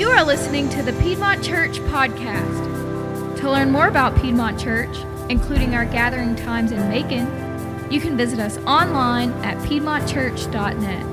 You 0.00 0.08
are 0.08 0.24
listening 0.24 0.70
to 0.70 0.82
the 0.82 0.94
Piedmont 0.94 1.44
Church 1.44 1.78
podcast. 1.80 3.36
To 3.40 3.50
learn 3.50 3.70
more 3.70 3.88
about 3.88 4.16
Piedmont 4.16 4.58
Church, 4.58 4.96
including 5.28 5.74
our 5.74 5.84
gathering 5.84 6.34
times 6.36 6.72
in 6.72 6.78
Macon, 6.88 7.26
you 7.92 8.00
can 8.00 8.16
visit 8.16 8.38
us 8.38 8.56
online 8.64 9.30
at 9.44 9.58
piedmontchurch.net. 9.58 11.04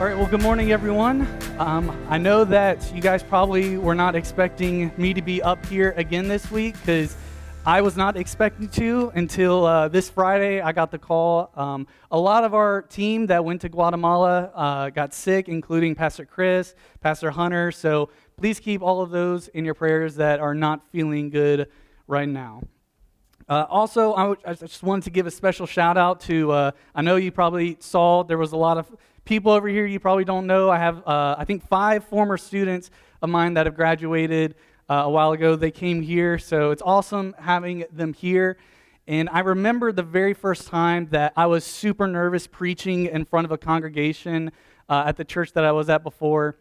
All 0.00 0.06
right, 0.06 0.16
well, 0.16 0.26
good 0.26 0.40
morning, 0.40 0.72
everyone. 0.72 1.28
Um, 1.58 2.06
I 2.08 2.16
know 2.16 2.44
that 2.44 2.90
you 2.94 3.02
guys 3.02 3.22
probably 3.22 3.76
were 3.76 3.94
not 3.94 4.14
expecting 4.14 4.90
me 4.96 5.12
to 5.12 5.20
be 5.20 5.42
up 5.42 5.66
here 5.66 5.92
again 5.98 6.28
this 6.28 6.50
week 6.50 6.80
because 6.80 7.14
I 7.68 7.80
was 7.80 7.96
not 7.96 8.16
expecting 8.16 8.68
to 8.68 9.10
until 9.16 9.66
uh, 9.66 9.88
this 9.88 10.08
Friday. 10.08 10.60
I 10.60 10.70
got 10.70 10.92
the 10.92 11.00
call. 11.00 11.50
Um, 11.56 11.88
a 12.12 12.18
lot 12.18 12.44
of 12.44 12.54
our 12.54 12.82
team 12.82 13.26
that 13.26 13.44
went 13.44 13.62
to 13.62 13.68
Guatemala 13.68 14.52
uh, 14.54 14.90
got 14.90 15.12
sick, 15.12 15.48
including 15.48 15.96
Pastor 15.96 16.24
Chris, 16.24 16.76
Pastor 17.00 17.32
Hunter. 17.32 17.72
So 17.72 18.10
please 18.36 18.60
keep 18.60 18.82
all 18.82 19.00
of 19.02 19.10
those 19.10 19.48
in 19.48 19.64
your 19.64 19.74
prayers 19.74 20.14
that 20.14 20.38
are 20.38 20.54
not 20.54 20.86
feeling 20.92 21.28
good 21.28 21.68
right 22.06 22.28
now. 22.28 22.62
Uh, 23.48 23.66
also, 23.68 24.14
I, 24.14 24.22
w- 24.28 24.40
I 24.44 24.54
just 24.54 24.84
wanted 24.84 25.02
to 25.02 25.10
give 25.10 25.26
a 25.26 25.32
special 25.32 25.66
shout 25.66 25.98
out 25.98 26.20
to. 26.20 26.52
Uh, 26.52 26.70
I 26.94 27.02
know 27.02 27.16
you 27.16 27.32
probably 27.32 27.78
saw 27.80 28.22
there 28.22 28.38
was 28.38 28.52
a 28.52 28.56
lot 28.56 28.78
of 28.78 28.86
people 29.24 29.50
over 29.50 29.66
here 29.66 29.84
you 29.86 29.98
probably 29.98 30.24
don't 30.24 30.46
know. 30.46 30.70
I 30.70 30.78
have, 30.78 30.98
uh, 31.04 31.34
I 31.36 31.44
think, 31.44 31.66
five 31.66 32.04
former 32.04 32.36
students 32.36 32.92
of 33.20 33.28
mine 33.28 33.54
that 33.54 33.66
have 33.66 33.74
graduated 33.74 34.54
uh, 34.88 34.94
a 34.94 35.10
while 35.10 35.32
ago. 35.32 35.56
They 35.56 35.70
came 35.70 36.02
here, 36.02 36.38
so 36.38 36.70
it's 36.70 36.82
awesome 36.82 37.34
having 37.38 37.84
them 37.92 38.12
here. 38.12 38.56
And 39.08 39.28
I 39.30 39.40
remember 39.40 39.92
the 39.92 40.02
very 40.02 40.34
first 40.34 40.66
time 40.66 41.08
that 41.10 41.32
I 41.36 41.46
was 41.46 41.64
super 41.64 42.06
nervous 42.06 42.46
preaching 42.46 43.06
in 43.06 43.24
front 43.24 43.44
of 43.44 43.52
a 43.52 43.58
congregation 43.58 44.50
uh, 44.88 45.04
at 45.06 45.16
the 45.16 45.24
church 45.24 45.52
that 45.52 45.64
I 45.64 45.72
was 45.72 45.88
at 45.88 46.02
before. 46.02 46.56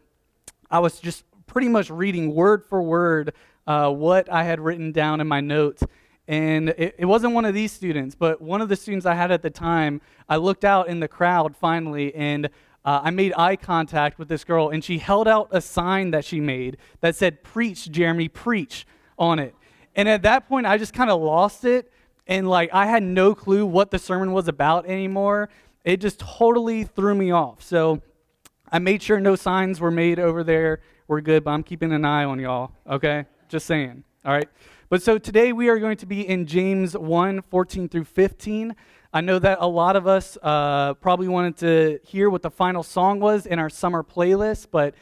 I 0.69 0.79
was 0.79 0.99
just 0.99 1.23
pretty 1.47 1.69
much 1.69 1.89
reading 1.89 2.33
word 2.35 2.63
for 2.65 2.81
word 2.81 3.33
uh, 3.67 3.89
what 3.89 4.31
I 4.31 4.43
had 4.43 4.59
written 4.59 4.91
down 4.91 5.21
in 5.21 5.27
my 5.27 5.41
notes. 5.41 5.83
And 6.27 6.69
it, 6.69 6.95
it, 6.99 7.05
wasn't 7.05 7.33
one 7.33 7.45
of 7.45 7.53
these 7.53 7.71
students, 7.71 8.15
but 8.15 8.41
one 8.41 8.61
of 8.61 8.69
the 8.69 8.75
students 8.75 9.05
I 9.05 9.13
had 9.13 9.31
at 9.31 9.43
the 9.43 9.51
time. 9.51 10.01
I 10.27 10.37
looked 10.37 10.65
out 10.65 10.87
in 10.87 10.99
the 10.99 11.07
crowd 11.07 11.55
finally, 11.55 12.13
and 12.15 12.49
uh, 12.85 13.01
I 13.03 13.09
made 13.09 13.33
eye 13.35 13.55
contact 13.55 14.19
with 14.19 14.27
this 14.27 14.43
girl, 14.43 14.69
and 14.69 14.83
she 14.83 14.99
held 14.99 15.27
out 15.27 15.49
a 15.51 15.59
sign 15.59 16.11
that 16.11 16.23
she 16.23 16.39
made 16.39 16.77
that 17.01 17.15
said, 17.15 17.43
Preach, 17.43 17.91
Jeremy, 17.91 18.29
preach 18.29 18.85
on 19.17 19.39
it. 19.39 19.55
And 19.95 20.07
at 20.07 20.21
that 20.21 20.47
point, 20.47 20.67
I 20.67 20.77
just 20.77 20.93
kind 20.93 21.09
of 21.09 21.19
lost 21.19 21.65
it, 21.65 21.91
and 22.27 22.47
like 22.47 22.69
I 22.73 22.85
had 22.85 23.01
no 23.01 23.33
clue 23.33 23.65
what 23.65 23.89
the 23.89 23.97
sermon 23.97 24.33
was 24.33 24.47
about 24.47 24.85
anymore. 24.85 25.49
It 25.83 25.97
just 25.97 26.19
totally 26.19 26.83
threw 26.83 27.15
me 27.15 27.31
off. 27.31 27.63
So 27.63 28.01
I 28.71 28.79
made 28.79 29.01
sure 29.01 29.19
no 29.19 29.35
signs 29.35 29.79
were 29.79 29.91
made 29.91 30.19
over 30.19 30.43
there. 30.43 30.81
We're 31.07 31.21
good, 31.21 31.43
but 31.43 31.51
I'm 31.51 31.63
keeping 31.63 31.91
an 31.91 32.05
eye 32.05 32.23
on 32.23 32.39
y'all, 32.39 32.71
okay? 32.89 33.25
Just 33.49 33.65
saying, 33.65 34.03
all 34.23 34.33
right? 34.33 34.49
But 34.89 35.01
so 35.01 35.17
today 35.17 35.53
we 35.53 35.69
are 35.69 35.79
going 35.79 35.97
to 35.97 36.05
be 36.05 36.27
in 36.27 36.45
James 36.45 36.95
1 36.95 37.41
14 37.41 37.89
through 37.89 38.03
15. 38.03 38.75
I 39.15 39.21
know 39.21 39.39
that 39.39 39.59
a 39.61 39.67
lot 39.67 39.95
of 39.95 40.07
us 40.07 40.37
uh, 40.43 40.93
probably 40.95 41.29
wanted 41.29 41.55
to 41.59 41.99
hear 42.03 42.29
what 42.29 42.41
the 42.41 42.51
final 42.51 42.83
song 42.83 43.21
was 43.21 43.45
in 43.45 43.59
our 43.59 43.69
summer 43.69 44.03
playlist, 44.03 44.67
but 44.71 44.93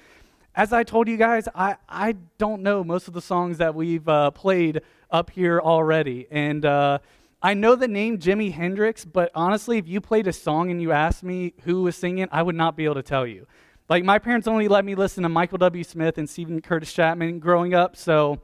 as 0.53 0.71
I 0.71 0.83
told 0.83 1.07
you 1.07 1.17
guys, 1.17 1.47
I, 1.55 1.77
I 1.89 2.17
don't 2.37 2.61
know 2.61 2.83
most 2.83 3.07
of 3.07 3.15
the 3.15 3.23
songs 3.23 3.57
that 3.57 3.73
we've 3.73 4.07
uh, 4.07 4.29
played 4.29 4.81
up 5.09 5.31
here 5.31 5.59
already. 5.59 6.27
And 6.29 6.63
uh, 6.63 6.99
I 7.41 7.55
know 7.55 7.75
the 7.75 7.87
name 7.87 8.19
Jimi 8.19 8.51
Hendrix, 8.51 9.03
but 9.03 9.31
honestly, 9.33 9.79
if 9.79 9.87
you 9.87 9.99
played 9.99 10.27
a 10.27 10.33
song 10.33 10.69
and 10.69 10.79
you 10.79 10.91
asked 10.91 11.23
me 11.23 11.55
who 11.63 11.81
was 11.81 11.95
singing, 11.95 12.27
I 12.31 12.43
would 12.43 12.53
not 12.53 12.77
be 12.77 12.85
able 12.85 12.93
to 12.93 13.01
tell 13.01 13.25
you. 13.25 13.47
Like, 13.89 14.03
my 14.03 14.19
parents 14.19 14.47
only 14.47 14.67
let 14.67 14.85
me 14.85 14.93
listen 14.93 15.23
to 15.23 15.29
Michael 15.29 15.57
W. 15.57 15.83
Smith 15.83 16.19
and 16.19 16.29
Steven 16.29 16.61
Curtis 16.61 16.93
Chapman 16.93 17.39
growing 17.39 17.73
up, 17.73 17.97
so 17.97 18.39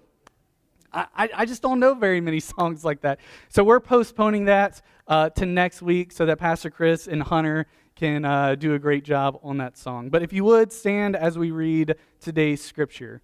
I, 0.91 1.29
I 1.35 1.45
just 1.45 1.61
don't 1.61 1.79
know 1.79 1.93
very 1.93 2.21
many 2.21 2.39
songs 2.53 2.83
like 2.83 3.01
that. 3.01 3.19
So 3.49 3.63
we're 3.63 3.79
postponing 3.79 4.45
that 4.45 4.81
uh, 5.07 5.29
to 5.31 5.45
next 5.45 5.81
week 5.81 6.11
so 6.11 6.25
that 6.25 6.39
Pastor 6.39 6.69
Chris 6.69 7.07
and 7.07 7.23
Hunter 7.23 7.67
can 7.95 8.23
uh, 8.23 8.55
do 8.55 8.73
a 8.73 8.79
great 8.79 9.03
job 9.03 9.39
on 9.43 9.57
that 9.57 9.77
song. 9.77 10.09
But 10.09 10.23
if 10.23 10.31
you 10.31 10.43
would 10.45 10.71
stand 10.71 11.15
as 11.15 11.37
we 11.37 11.51
read 11.51 11.95
today's 12.19 12.63
scripture 12.63 13.21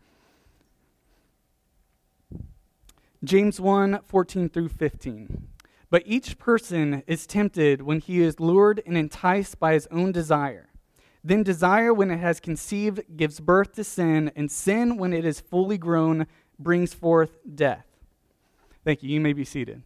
James 3.23 3.59
1 3.59 4.01
14 4.05 4.49
through 4.49 4.69
15. 4.69 5.47
But 5.89 6.03
each 6.05 6.37
person 6.37 7.03
is 7.07 7.25
tempted 7.25 7.81
when 7.81 7.99
he 7.99 8.21
is 8.21 8.39
lured 8.39 8.81
and 8.85 8.97
enticed 8.97 9.59
by 9.59 9.73
his 9.73 9.87
own 9.91 10.11
desire. 10.11 10.69
Then 11.23 11.41
desire, 11.41 11.91
when 11.91 12.11
it 12.11 12.19
has 12.19 12.39
conceived, 12.39 13.01
gives 13.17 13.39
birth 13.39 13.73
to 13.73 13.83
sin, 13.83 14.31
and 14.35 14.51
sin, 14.51 14.97
when 14.97 15.11
it 15.11 15.25
is 15.25 15.39
fully 15.39 15.77
grown, 15.77 16.27
brings 16.59 16.93
forth 16.93 17.37
death. 17.55 17.85
Thank 18.83 19.03
you. 19.03 19.09
You 19.09 19.19
may 19.19 19.33
be 19.33 19.45
seated. 19.45 19.81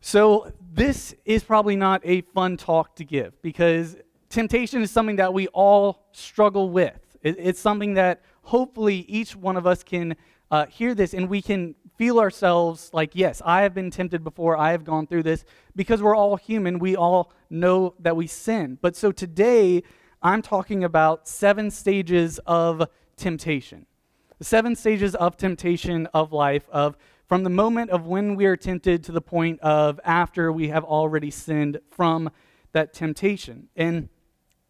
So, 0.00 0.52
this 0.72 1.14
is 1.24 1.42
probably 1.42 1.76
not 1.76 2.00
a 2.04 2.20
fun 2.20 2.56
talk 2.56 2.96
to 2.96 3.04
give 3.04 3.40
because 3.42 3.96
temptation 4.28 4.80
is 4.82 4.90
something 4.90 5.16
that 5.16 5.34
we 5.34 5.48
all 5.48 6.06
struggle 6.12 6.70
with. 6.70 6.98
It's 7.22 7.60
something 7.60 7.94
that 7.94 8.22
hopefully 8.42 9.04
each 9.08 9.34
one 9.34 9.56
of 9.56 9.66
us 9.66 9.82
can 9.82 10.16
uh, 10.50 10.66
hear 10.66 10.94
this 10.94 11.14
and 11.14 11.28
we 11.28 11.42
can 11.42 11.74
feel 11.96 12.20
ourselves 12.20 12.90
like, 12.92 13.10
yes, 13.14 13.42
I 13.44 13.62
have 13.62 13.74
been 13.74 13.90
tempted 13.90 14.22
before, 14.22 14.56
I 14.56 14.70
have 14.70 14.84
gone 14.84 15.06
through 15.08 15.24
this 15.24 15.44
because 15.74 16.00
we're 16.00 16.16
all 16.16 16.36
human. 16.36 16.78
We 16.78 16.94
all 16.94 17.32
know 17.50 17.94
that 17.98 18.16
we 18.16 18.28
sin. 18.28 18.78
But 18.80 18.94
so 18.94 19.10
today, 19.10 19.82
I'm 20.22 20.42
talking 20.42 20.84
about 20.84 21.26
seven 21.26 21.70
stages 21.70 22.38
of 22.46 22.88
temptation 23.16 23.86
the 24.38 24.44
seven 24.44 24.74
stages 24.74 25.14
of 25.14 25.36
temptation 25.36 26.06
of 26.14 26.32
life 26.32 26.68
of 26.70 26.96
from 27.26 27.44
the 27.44 27.50
moment 27.50 27.90
of 27.90 28.06
when 28.06 28.36
we 28.36 28.46
are 28.46 28.56
tempted 28.56 29.04
to 29.04 29.12
the 29.12 29.20
point 29.20 29.60
of 29.60 30.00
after 30.04 30.50
we 30.50 30.68
have 30.68 30.84
already 30.84 31.30
sinned 31.30 31.78
from 31.90 32.30
that 32.72 32.94
temptation. 32.94 33.68
And 33.76 34.08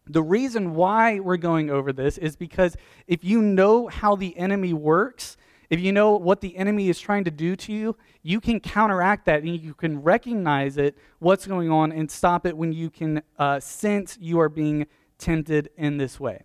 the 0.05 0.23
reason 0.23 0.73
why 0.73 1.19
we're 1.19 1.37
going 1.37 1.69
over 1.69 1.93
this 1.93 2.17
is 2.17 2.35
because 2.35 2.75
if 3.07 3.23
you 3.23 3.41
know 3.41 3.87
how 3.87 4.15
the 4.15 4.35
enemy 4.37 4.73
works, 4.73 5.37
if 5.69 5.79
you 5.79 5.91
know 5.91 6.17
what 6.17 6.41
the 6.41 6.57
enemy 6.57 6.89
is 6.89 6.99
trying 6.99 7.23
to 7.25 7.31
do 7.31 7.55
to 7.55 7.71
you, 7.71 7.95
you 8.23 8.41
can 8.41 8.59
counteract 8.59 9.25
that 9.25 9.43
and 9.43 9.59
you 9.59 9.73
can 9.73 10.01
recognize 10.01 10.77
it, 10.77 10.97
what's 11.19 11.45
going 11.45 11.69
on, 11.69 11.91
and 11.91 12.09
stop 12.09 12.45
it 12.45 12.57
when 12.57 12.73
you 12.73 12.89
can 12.89 13.21
uh, 13.37 13.59
sense 13.59 14.17
you 14.19 14.39
are 14.39 14.49
being 14.49 14.87
tempted 15.19 15.69
in 15.77 15.97
this 15.97 16.19
way. 16.19 16.43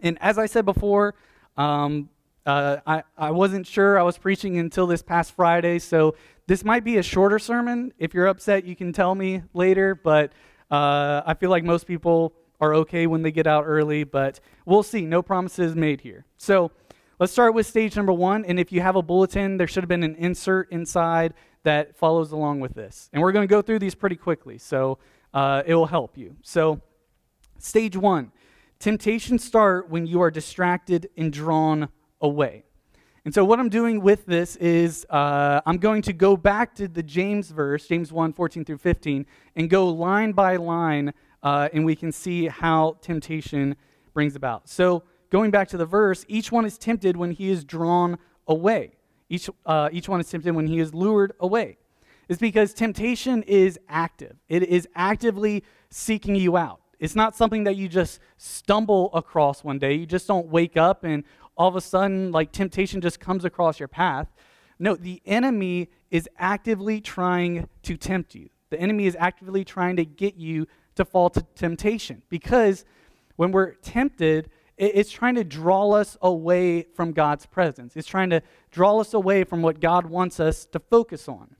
And 0.00 0.16
as 0.20 0.38
I 0.38 0.46
said 0.46 0.64
before, 0.64 1.14
um, 1.58 2.08
uh, 2.48 2.80
I, 2.86 3.02
I 3.18 3.30
wasn't 3.30 3.66
sure 3.66 3.98
I 3.98 4.02
was 4.02 4.16
preaching 4.16 4.56
until 4.56 4.86
this 4.86 5.02
past 5.02 5.36
Friday, 5.36 5.78
so 5.78 6.14
this 6.46 6.64
might 6.64 6.82
be 6.82 6.96
a 6.96 7.02
shorter 7.02 7.38
sermon. 7.38 7.92
If 7.98 8.14
you're 8.14 8.26
upset, 8.26 8.64
you 8.64 8.74
can 8.74 8.90
tell 8.90 9.14
me 9.14 9.42
later, 9.52 9.94
but 9.94 10.32
uh, 10.70 11.20
I 11.26 11.34
feel 11.34 11.50
like 11.50 11.62
most 11.62 11.86
people 11.86 12.32
are 12.58 12.72
okay 12.76 13.06
when 13.06 13.20
they 13.20 13.32
get 13.32 13.46
out 13.46 13.64
early, 13.66 14.02
but 14.02 14.40
we'll 14.64 14.82
see. 14.82 15.02
No 15.02 15.20
promises 15.20 15.76
made 15.76 16.00
here. 16.00 16.24
So 16.38 16.70
let's 17.18 17.34
start 17.34 17.52
with 17.52 17.66
stage 17.66 17.94
number 17.96 18.14
one. 18.14 18.46
And 18.46 18.58
if 18.58 18.72
you 18.72 18.80
have 18.80 18.96
a 18.96 19.02
bulletin, 19.02 19.58
there 19.58 19.66
should 19.66 19.82
have 19.82 19.88
been 19.88 20.02
an 20.02 20.14
insert 20.14 20.72
inside 20.72 21.34
that 21.64 21.98
follows 21.98 22.32
along 22.32 22.60
with 22.60 22.72
this. 22.72 23.10
And 23.12 23.22
we're 23.22 23.32
going 23.32 23.46
to 23.46 23.50
go 23.50 23.60
through 23.60 23.80
these 23.80 23.94
pretty 23.94 24.16
quickly, 24.16 24.56
so 24.56 24.96
uh, 25.34 25.64
it 25.66 25.74
will 25.74 25.86
help 25.86 26.16
you. 26.16 26.34
So, 26.42 26.80
stage 27.58 27.94
one 27.94 28.32
temptations 28.78 29.44
start 29.44 29.90
when 29.90 30.06
you 30.06 30.22
are 30.22 30.30
distracted 30.30 31.10
and 31.14 31.30
drawn 31.30 31.90
away. 32.20 32.64
And 33.24 33.34
so, 33.34 33.44
what 33.44 33.60
I'm 33.60 33.68
doing 33.68 34.00
with 34.00 34.24
this 34.26 34.56
is 34.56 35.04
uh, 35.10 35.60
I'm 35.66 35.78
going 35.78 36.02
to 36.02 36.12
go 36.12 36.36
back 36.36 36.74
to 36.76 36.88
the 36.88 37.02
James 37.02 37.50
verse, 37.50 37.86
James 37.86 38.10
1 38.10 38.32
14 38.32 38.64
through 38.64 38.78
15, 38.78 39.26
and 39.56 39.68
go 39.68 39.88
line 39.88 40.32
by 40.32 40.56
line, 40.56 41.12
uh, 41.42 41.68
and 41.72 41.84
we 41.84 41.94
can 41.94 42.10
see 42.10 42.46
how 42.46 42.96
temptation 43.02 43.76
brings 44.14 44.34
about. 44.34 44.68
So, 44.68 45.02
going 45.30 45.50
back 45.50 45.68
to 45.68 45.76
the 45.76 45.84
verse, 45.84 46.24
each 46.28 46.50
one 46.50 46.64
is 46.64 46.78
tempted 46.78 47.16
when 47.16 47.32
he 47.32 47.50
is 47.50 47.64
drawn 47.64 48.18
away. 48.46 48.92
Each, 49.28 49.50
uh, 49.66 49.90
each 49.92 50.08
one 50.08 50.20
is 50.20 50.30
tempted 50.30 50.54
when 50.54 50.66
he 50.66 50.78
is 50.78 50.94
lured 50.94 51.32
away. 51.40 51.76
It's 52.28 52.40
because 52.40 52.72
temptation 52.72 53.42
is 53.42 53.78
active, 53.88 54.36
it 54.48 54.62
is 54.62 54.88
actively 54.94 55.64
seeking 55.90 56.34
you 56.34 56.56
out. 56.56 56.80
It's 56.98 57.14
not 57.14 57.36
something 57.36 57.64
that 57.64 57.76
you 57.76 57.88
just 57.88 58.20
stumble 58.38 59.10
across 59.14 59.62
one 59.62 59.78
day. 59.78 59.94
You 59.94 60.06
just 60.06 60.26
don't 60.26 60.48
wake 60.48 60.76
up 60.76 61.04
and, 61.04 61.24
all 61.58 61.68
of 61.68 61.76
a 61.76 61.80
sudden, 61.80 62.32
like 62.32 62.52
temptation 62.52 63.00
just 63.00 63.20
comes 63.20 63.44
across 63.44 63.78
your 63.80 63.88
path. 63.88 64.28
No, 64.78 64.94
the 64.94 65.20
enemy 65.26 65.90
is 66.10 66.28
actively 66.38 67.00
trying 67.00 67.68
to 67.82 67.96
tempt 67.96 68.34
you. 68.34 68.48
The 68.70 68.80
enemy 68.80 69.06
is 69.06 69.16
actively 69.18 69.64
trying 69.64 69.96
to 69.96 70.04
get 70.04 70.36
you 70.36 70.66
to 70.94 71.04
fall 71.04 71.30
to 71.30 71.42
temptation 71.54 72.22
because 72.28 72.84
when 73.36 73.50
we're 73.50 73.72
tempted, 73.74 74.50
it's 74.76 75.10
trying 75.10 75.34
to 75.34 75.44
draw 75.44 75.90
us 75.92 76.16
away 76.22 76.86
from 76.94 77.12
God's 77.12 77.46
presence. 77.46 77.96
It's 77.96 78.06
trying 78.06 78.30
to 78.30 78.42
draw 78.70 79.00
us 79.00 79.12
away 79.12 79.42
from 79.44 79.60
what 79.60 79.80
God 79.80 80.06
wants 80.06 80.38
us 80.38 80.64
to 80.66 80.78
focus 80.78 81.28
on. 81.28 81.56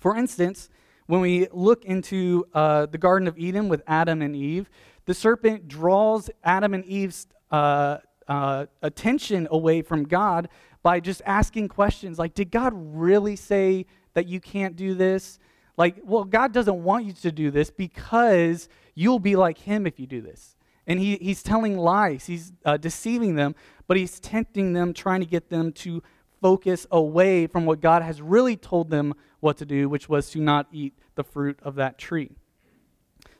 For 0.00 0.16
instance, 0.16 0.68
When 1.06 1.20
we 1.20 1.46
look 1.52 1.84
into 1.84 2.46
uh, 2.52 2.86
the 2.86 2.98
Garden 2.98 3.28
of 3.28 3.38
Eden 3.38 3.68
with 3.68 3.82
Adam 3.86 4.22
and 4.22 4.34
Eve, 4.34 4.68
the 5.04 5.14
serpent 5.14 5.68
draws 5.68 6.30
Adam 6.42 6.74
and 6.74 6.84
Eve's 6.84 7.28
uh, 7.52 7.98
uh, 8.28 8.66
attention 8.82 9.48
away 9.50 9.82
from 9.82 10.04
God 10.04 10.48
by 10.82 11.00
just 11.00 11.22
asking 11.24 11.68
questions 11.68 12.18
like, 12.18 12.34
Did 12.34 12.50
God 12.50 12.72
really 12.74 13.36
say 13.36 13.86
that 14.14 14.26
you 14.26 14.40
can't 14.40 14.76
do 14.76 14.94
this? 14.94 15.38
Like, 15.76 15.96
well, 16.02 16.24
God 16.24 16.52
doesn't 16.52 16.82
want 16.82 17.04
you 17.04 17.12
to 17.12 17.32
do 17.32 17.50
this 17.50 17.70
because 17.70 18.68
you'll 18.94 19.18
be 19.18 19.36
like 19.36 19.58
Him 19.58 19.86
if 19.86 20.00
you 20.00 20.06
do 20.06 20.22
this. 20.22 20.56
And 20.86 21.00
he, 21.00 21.16
he's 21.16 21.42
telling 21.42 21.76
lies, 21.76 22.26
he's 22.26 22.52
uh, 22.64 22.76
deceiving 22.76 23.34
them, 23.34 23.54
but 23.88 23.96
he's 23.96 24.20
tempting 24.20 24.72
them, 24.72 24.94
trying 24.94 25.20
to 25.20 25.26
get 25.26 25.50
them 25.50 25.72
to 25.72 26.02
focus 26.40 26.86
away 26.90 27.46
from 27.46 27.66
what 27.66 27.80
God 27.80 28.02
has 28.02 28.22
really 28.22 28.56
told 28.56 28.90
them 28.90 29.14
what 29.40 29.56
to 29.58 29.66
do, 29.66 29.88
which 29.88 30.08
was 30.08 30.30
to 30.30 30.38
not 30.38 30.68
eat 30.70 30.94
the 31.16 31.24
fruit 31.24 31.58
of 31.62 31.74
that 31.76 31.98
tree. 31.98 32.30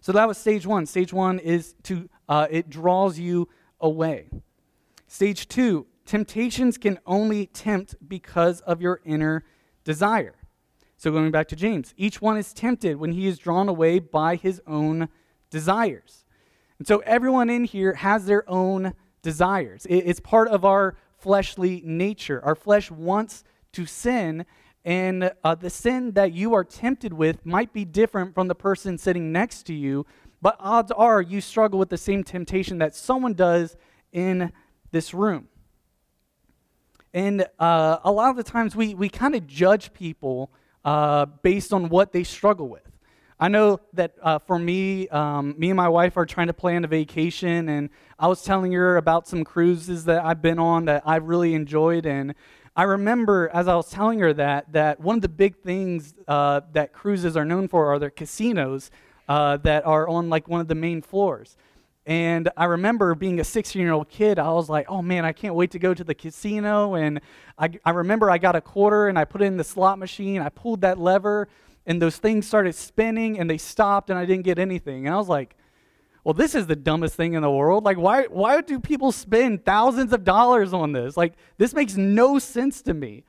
So 0.00 0.12
that 0.12 0.26
was 0.26 0.38
stage 0.38 0.66
one. 0.66 0.86
Stage 0.86 1.12
one 1.12 1.38
is 1.38 1.74
to, 1.84 2.08
uh, 2.28 2.48
it 2.50 2.68
draws 2.68 3.18
you 3.18 3.48
away. 3.80 4.28
Stage 5.06 5.48
two, 5.48 5.86
temptations 6.04 6.78
can 6.78 6.98
only 7.06 7.46
tempt 7.46 7.94
because 8.06 8.60
of 8.62 8.80
your 8.80 9.00
inner 9.04 9.44
desire. 9.84 10.34
So 10.96 11.10
going 11.10 11.30
back 11.30 11.48
to 11.48 11.56
James, 11.56 11.94
each 11.96 12.22
one 12.22 12.36
is 12.36 12.52
tempted 12.52 12.96
when 12.96 13.12
he 13.12 13.26
is 13.26 13.38
drawn 13.38 13.68
away 13.68 13.98
by 13.98 14.36
his 14.36 14.60
own 14.66 15.08
desires. 15.50 16.24
And 16.78 16.88
so 16.88 16.98
everyone 17.00 17.50
in 17.50 17.64
here 17.64 17.94
has 17.94 18.26
their 18.26 18.48
own 18.48 18.94
desires. 19.22 19.86
It's 19.88 20.20
part 20.20 20.48
of 20.48 20.64
our 20.64 20.96
fleshly 21.18 21.82
nature. 21.84 22.44
Our 22.44 22.54
flesh 22.54 22.90
wants 22.90 23.44
to 23.72 23.86
sin, 23.86 24.46
and 24.84 25.32
uh, 25.42 25.54
the 25.54 25.70
sin 25.70 26.12
that 26.12 26.32
you 26.32 26.54
are 26.54 26.64
tempted 26.64 27.12
with 27.12 27.44
might 27.44 27.72
be 27.72 27.84
different 27.84 28.34
from 28.34 28.48
the 28.48 28.54
person 28.54 28.98
sitting 28.98 29.32
next 29.32 29.64
to 29.64 29.74
you, 29.74 30.06
but 30.40 30.56
odds 30.60 30.92
are 30.92 31.20
you 31.20 31.40
struggle 31.40 31.78
with 31.78 31.90
the 31.90 31.98
same 31.98 32.22
temptation 32.22 32.78
that 32.78 32.94
someone 32.94 33.34
does 33.34 33.76
in 34.12 34.52
this 34.96 35.12
room. 35.12 35.46
And 37.12 37.46
uh, 37.58 37.98
a 38.02 38.10
lot 38.10 38.30
of 38.30 38.36
the 38.36 38.42
times 38.42 38.74
we, 38.74 38.94
we 38.94 39.10
kind 39.10 39.34
of 39.34 39.46
judge 39.46 39.92
people 39.92 40.50
uh, 40.86 41.26
based 41.42 41.74
on 41.74 41.90
what 41.90 42.12
they 42.12 42.24
struggle 42.24 42.66
with. 42.66 42.90
I 43.38 43.48
know 43.48 43.78
that 43.92 44.14
uh, 44.22 44.38
for 44.38 44.58
me, 44.58 45.06
um, 45.08 45.54
me 45.58 45.68
and 45.68 45.76
my 45.76 45.90
wife 45.90 46.16
are 46.16 46.24
trying 46.24 46.46
to 46.46 46.54
plan 46.54 46.82
a 46.84 46.88
vacation, 46.88 47.68
and 47.68 47.90
I 48.18 48.26
was 48.28 48.42
telling 48.42 48.72
her 48.72 48.96
about 48.96 49.28
some 49.28 49.44
cruises 49.44 50.06
that 50.06 50.24
I've 50.24 50.40
been 50.40 50.58
on 50.58 50.86
that 50.86 51.02
I've 51.04 51.24
really 51.24 51.52
enjoyed. 51.52 52.06
And 52.06 52.34
I 52.74 52.84
remember 52.84 53.50
as 53.52 53.68
I 53.68 53.74
was 53.74 53.90
telling 53.90 54.20
her 54.20 54.32
that, 54.32 54.72
that 54.72 54.98
one 54.98 55.16
of 55.16 55.22
the 55.22 55.28
big 55.28 55.56
things 55.56 56.14
uh, 56.26 56.62
that 56.72 56.94
cruises 56.94 57.36
are 57.36 57.44
known 57.44 57.68
for 57.68 57.92
are 57.92 57.98
their 57.98 58.08
casinos 58.08 58.90
uh, 59.28 59.58
that 59.58 59.84
are 59.84 60.08
on 60.08 60.30
like 60.30 60.48
one 60.48 60.62
of 60.62 60.68
the 60.68 60.74
main 60.74 61.02
floors. 61.02 61.58
And 62.06 62.48
I 62.56 62.66
remember 62.66 63.16
being 63.16 63.40
a 63.40 63.44
16 63.44 63.82
year 63.82 63.92
old 63.92 64.08
kid, 64.08 64.38
I 64.38 64.50
was 64.52 64.68
like, 64.68 64.86
oh 64.88 65.02
man, 65.02 65.24
I 65.24 65.32
can't 65.32 65.56
wait 65.56 65.72
to 65.72 65.78
go 65.80 65.92
to 65.92 66.04
the 66.04 66.14
casino. 66.14 66.94
And 66.94 67.20
I, 67.58 67.70
I 67.84 67.90
remember 67.90 68.30
I 68.30 68.38
got 68.38 68.54
a 68.54 68.60
quarter 68.60 69.08
and 69.08 69.18
I 69.18 69.24
put 69.24 69.42
it 69.42 69.46
in 69.46 69.56
the 69.56 69.64
slot 69.64 69.98
machine. 69.98 70.40
I 70.40 70.48
pulled 70.48 70.82
that 70.82 70.98
lever 70.98 71.48
and 71.84 72.00
those 72.00 72.16
things 72.16 72.46
started 72.46 72.76
spinning 72.76 73.40
and 73.40 73.50
they 73.50 73.58
stopped 73.58 74.08
and 74.08 74.18
I 74.18 74.24
didn't 74.24 74.44
get 74.44 74.58
anything. 74.58 75.06
And 75.06 75.14
I 75.14 75.18
was 75.18 75.28
like, 75.28 75.56
well, 76.22 76.34
this 76.34 76.54
is 76.54 76.66
the 76.66 76.76
dumbest 76.76 77.16
thing 77.16 77.34
in 77.34 77.42
the 77.42 77.50
world. 77.50 77.84
Like, 77.84 77.98
why, 77.98 78.24
why 78.24 78.60
do 78.60 78.78
people 78.78 79.10
spend 79.10 79.64
thousands 79.64 80.12
of 80.12 80.24
dollars 80.24 80.72
on 80.72 80.92
this? 80.92 81.16
Like, 81.16 81.34
this 81.58 81.72
makes 81.72 81.96
no 81.96 82.38
sense 82.38 82.82
to 82.82 82.94
me. 82.94 83.24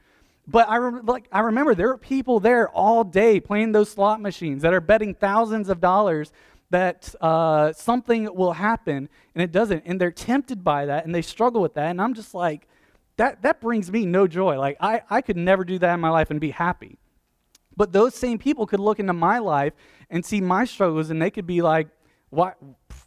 But 0.47 0.69
I, 0.69 0.77
re- 0.77 1.01
like, 1.03 1.27
I 1.31 1.41
remember 1.41 1.75
there 1.75 1.89
are 1.89 1.97
people 1.97 2.39
there 2.39 2.69
all 2.69 3.03
day 3.03 3.39
playing 3.39 3.71
those 3.71 3.89
slot 3.89 4.21
machines 4.21 4.62
that 4.62 4.73
are 4.73 4.81
betting 4.81 5.13
thousands 5.13 5.69
of 5.69 5.80
dollars 5.80 6.31
that 6.69 7.13
uh, 7.21 7.71
something 7.73 8.33
will 8.35 8.53
happen 8.53 9.09
and 9.35 9.41
it 9.41 9.51
doesn't. 9.51 9.83
And 9.85 9.99
they're 10.01 10.11
tempted 10.11 10.63
by 10.63 10.85
that 10.85 11.05
and 11.05 11.13
they 11.13 11.21
struggle 11.21 11.61
with 11.61 11.75
that. 11.75 11.89
And 11.89 12.01
I'm 12.01 12.13
just 12.13 12.33
like, 12.33 12.67
that, 13.17 13.41
that 13.41 13.61
brings 13.61 13.91
me 13.91 14.05
no 14.05 14.27
joy. 14.27 14.59
Like, 14.59 14.77
I, 14.79 15.01
I 15.09 15.21
could 15.21 15.37
never 15.37 15.63
do 15.63 15.79
that 15.79 15.93
in 15.93 15.99
my 15.99 16.09
life 16.09 16.29
and 16.29 16.39
be 16.39 16.51
happy. 16.51 16.97
But 17.75 17.91
those 17.91 18.15
same 18.15 18.37
people 18.37 18.65
could 18.65 18.79
look 18.79 18.99
into 18.99 19.13
my 19.13 19.39
life 19.39 19.73
and 20.09 20.25
see 20.25 20.41
my 20.41 20.65
struggles, 20.65 21.09
and 21.09 21.21
they 21.21 21.29
could 21.29 21.45
be 21.45 21.61
like, 21.61 21.87
why, 22.29 22.53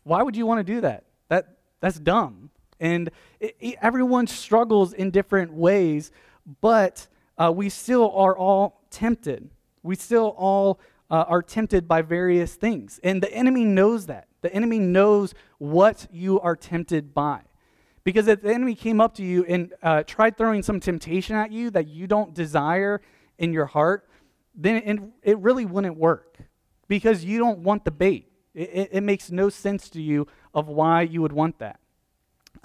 why 0.05 0.23
would 0.23 0.37
you 0.37 0.47
want 0.47 0.65
to 0.65 0.73
do 0.75 0.81
that? 0.83 1.05
that 1.29 1.57
that's 1.81 1.99
dumb. 1.99 2.51
And 2.79 3.11
it, 3.41 3.57
it, 3.61 3.77
everyone 3.83 4.27
struggles 4.27 4.93
in 4.93 5.11
different 5.11 5.53
ways, 5.53 6.13
but 6.61 7.07
uh, 7.37 7.53
we 7.55 7.69
still 7.69 8.13
are 8.13 8.37
all 8.37 8.83
tempted. 8.91 9.51
We 9.83 9.97
still 9.97 10.35
all 10.37 10.79
uh, 11.11 11.25
are 11.29 11.43
tempted 11.43 11.89
by 11.89 12.03
various 12.03 12.55
things. 12.55 13.01
And 13.03 13.23
the 13.23 13.33
enemy 13.33 13.65
knows 13.65 14.07
that. 14.07 14.29
The 14.43 14.53
enemy 14.55 14.79
knows 14.79 15.35
what 15.59 16.07
you 16.11 16.41
are 16.41 16.57
tempted 16.57 17.13
by. 17.13 17.43
Because 18.05 18.29
if 18.29 18.43
the 18.43 18.53
enemy 18.53 18.75
came 18.75 19.01
up 19.01 19.15
to 19.17 19.23
you 19.23 19.45
and 19.45 19.75
uh, 19.83 20.03
tried 20.05 20.39
throwing 20.39 20.63
some 20.63 20.81
temptation 20.81 21.37
at 21.37 21.53
you 21.53 21.71
that 21.71 21.89
you 21.89 22.07
don't 22.07 22.33
desire 22.35 23.03
in 23.39 23.53
your 23.53 23.67
heart, 23.67 24.09
then 24.55 25.13
it, 25.23 25.39
really 25.39 25.65
wouldn't 25.65 25.97
work 25.97 26.39
because 26.89 27.25
you 27.25 27.39
don't 27.39 27.61
want 27.61 27.85
the 27.85 27.91
bait. 27.91 28.27
It, 28.55 28.91
it, 28.93 29.01
makes 29.03 29.31
no 29.31 29.49
sense 29.49 29.89
to 29.91 30.03
you 30.03 30.27
of 30.55 30.67
why 30.69 31.03
you 31.03 31.23
would 31.23 31.33
want 31.33 31.59
that. 31.61 31.79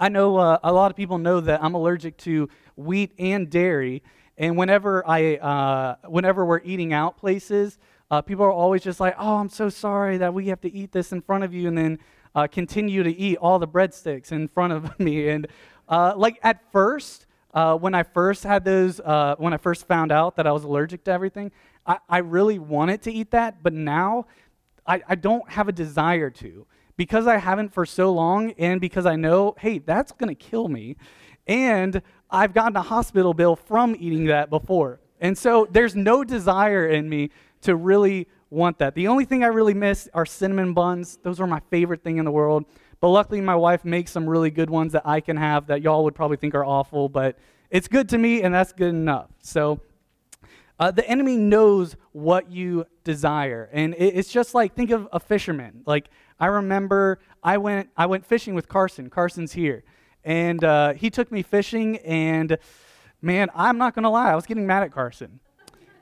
I 0.00 0.08
know 0.08 0.36
uh, 0.36 0.58
a 0.64 0.72
lot 0.72 0.90
of 0.90 0.96
people 0.96 1.18
know 1.18 1.40
that 1.40 1.62
I'm 1.62 1.74
allergic 1.74 2.16
to 2.18 2.48
wheat 2.74 3.12
and 3.18 3.48
dairy, 3.48 4.02
and 4.36 4.56
whenever 4.56 5.08
I, 5.08 5.36
uh, 5.36 5.96
whenever 6.08 6.44
we're 6.44 6.60
eating 6.64 6.92
out 6.92 7.16
places, 7.16 7.78
uh, 8.10 8.22
people 8.22 8.44
are 8.44 8.52
always 8.52 8.82
just 8.82 9.00
like, 9.00 9.14
"Oh, 9.18 9.36
I'm 9.36 9.48
so 9.48 9.68
sorry 9.68 10.18
that 10.18 10.32
we 10.32 10.48
have 10.48 10.60
to 10.62 10.72
eat 10.72 10.92
this 10.92 11.12
in 11.12 11.20
front 11.20 11.44
of 11.44 11.52
you," 11.52 11.68
and 11.68 11.76
then 11.76 11.98
uh, 12.34 12.46
continue 12.46 13.02
to 13.02 13.10
eat 13.10 13.36
all 13.38 13.58
the 13.58 13.68
breadsticks 13.68 14.32
in 14.32 14.48
front 14.48 14.72
of 14.72 14.98
me. 15.00 15.28
And 15.28 15.46
uh, 15.88 16.14
like 16.16 16.38
at 16.42 16.70
first, 16.72 17.26
uh, 17.54 17.76
when 17.76 17.94
I 17.94 18.02
first 18.02 18.44
had 18.44 18.64
those, 18.64 19.00
when 19.38 19.52
I 19.52 19.56
first 19.56 19.86
found 19.88 20.12
out 20.12 20.36
that 20.36 20.46
I 20.46 20.52
was 20.52 20.64
allergic 20.64 21.04
to 21.04 21.10
everything, 21.10 21.52
I, 21.86 21.98
I 22.08 22.18
really 22.18 22.58
wanted 22.58 23.02
to 23.02 23.12
eat 23.12 23.30
that, 23.30 23.62
but 23.62 23.72
now 23.72 24.26
I, 24.86 25.02
I 25.08 25.14
don't 25.14 25.48
have 25.50 25.68
a 25.68 25.72
desire 25.72 26.30
to. 26.30 26.66
Because 26.96 27.26
I 27.26 27.36
haven't 27.36 27.74
for 27.74 27.84
so 27.84 28.10
long, 28.10 28.52
and 28.52 28.80
because 28.80 29.04
I 29.04 29.16
know, 29.16 29.54
hey, 29.58 29.78
that's 29.78 30.12
going 30.12 30.34
to 30.34 30.34
kill 30.34 30.68
me. 30.68 30.96
And 31.46 32.00
I've 32.30 32.54
gotten 32.54 32.74
a 32.74 32.82
hospital 32.82 33.34
bill 33.34 33.54
from 33.54 33.94
eating 33.98 34.24
that 34.26 34.48
before. 34.48 35.00
And 35.20 35.36
so 35.36 35.68
there's 35.70 35.94
no 35.94 36.24
desire 36.24 36.86
in 36.88 37.08
me 37.08 37.30
to 37.66 37.76
really 37.76 38.26
want 38.50 38.78
that. 38.78 38.94
The 38.94 39.08
only 39.08 39.24
thing 39.24 39.44
I 39.44 39.48
really 39.48 39.74
miss 39.74 40.08
are 40.14 40.24
cinnamon 40.24 40.72
buns. 40.72 41.18
Those 41.22 41.40
are 41.40 41.46
my 41.46 41.60
favorite 41.70 42.02
thing 42.02 42.18
in 42.18 42.24
the 42.24 42.30
world. 42.30 42.64
But 43.00 43.08
luckily, 43.08 43.40
my 43.40 43.54
wife 43.54 43.84
makes 43.84 44.10
some 44.10 44.28
really 44.28 44.50
good 44.50 44.70
ones 44.70 44.92
that 44.92 45.02
I 45.04 45.20
can 45.20 45.36
have 45.36 45.66
that 45.66 45.82
y'all 45.82 46.04
would 46.04 46.14
probably 46.14 46.38
think 46.38 46.54
are 46.54 46.64
awful, 46.64 47.08
but 47.08 47.38
it's 47.70 47.88
good 47.88 48.08
to 48.10 48.18
me, 48.18 48.42
and 48.42 48.54
that's 48.54 48.72
good 48.72 48.88
enough. 48.88 49.28
So 49.42 49.80
uh, 50.78 50.90
the 50.90 51.06
enemy 51.08 51.36
knows 51.36 51.96
what 52.12 52.50
you 52.50 52.86
desire. 53.04 53.68
And 53.72 53.94
it, 53.94 54.16
it's 54.16 54.32
just 54.32 54.54
like, 54.54 54.74
think 54.74 54.90
of 54.90 55.08
a 55.12 55.20
fisherman. 55.20 55.82
Like, 55.84 56.08
I 56.38 56.46
remember 56.46 57.18
I 57.42 57.58
went, 57.58 57.90
I 57.96 58.06
went 58.06 58.24
fishing 58.24 58.54
with 58.54 58.68
Carson. 58.68 59.10
Carson's 59.10 59.52
here. 59.52 59.84
And 60.24 60.62
uh, 60.64 60.94
he 60.94 61.10
took 61.10 61.30
me 61.30 61.42
fishing, 61.42 61.98
and 61.98 62.58
man, 63.22 63.48
I'm 63.54 63.78
not 63.78 63.94
going 63.94 64.02
to 64.04 64.10
lie, 64.10 64.30
I 64.30 64.34
was 64.34 64.46
getting 64.46 64.66
mad 64.66 64.82
at 64.82 64.92
Carson. 64.92 65.40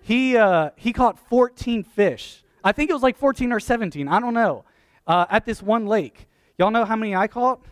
He, 0.04 0.36
uh, 0.36 0.68
he 0.76 0.92
caught 0.92 1.18
14 1.18 1.82
fish. 1.82 2.44
I 2.62 2.72
think 2.72 2.90
it 2.90 2.92
was 2.92 3.02
like 3.02 3.16
14 3.16 3.50
or 3.52 3.58
17. 3.58 4.06
I 4.06 4.20
don't 4.20 4.34
know. 4.34 4.66
Uh, 5.06 5.24
at 5.30 5.46
this 5.46 5.62
one 5.62 5.86
lake. 5.86 6.28
Y'all 6.58 6.70
know 6.70 6.84
how 6.84 6.94
many 6.94 7.16
I 7.16 7.26
caught? 7.26 7.64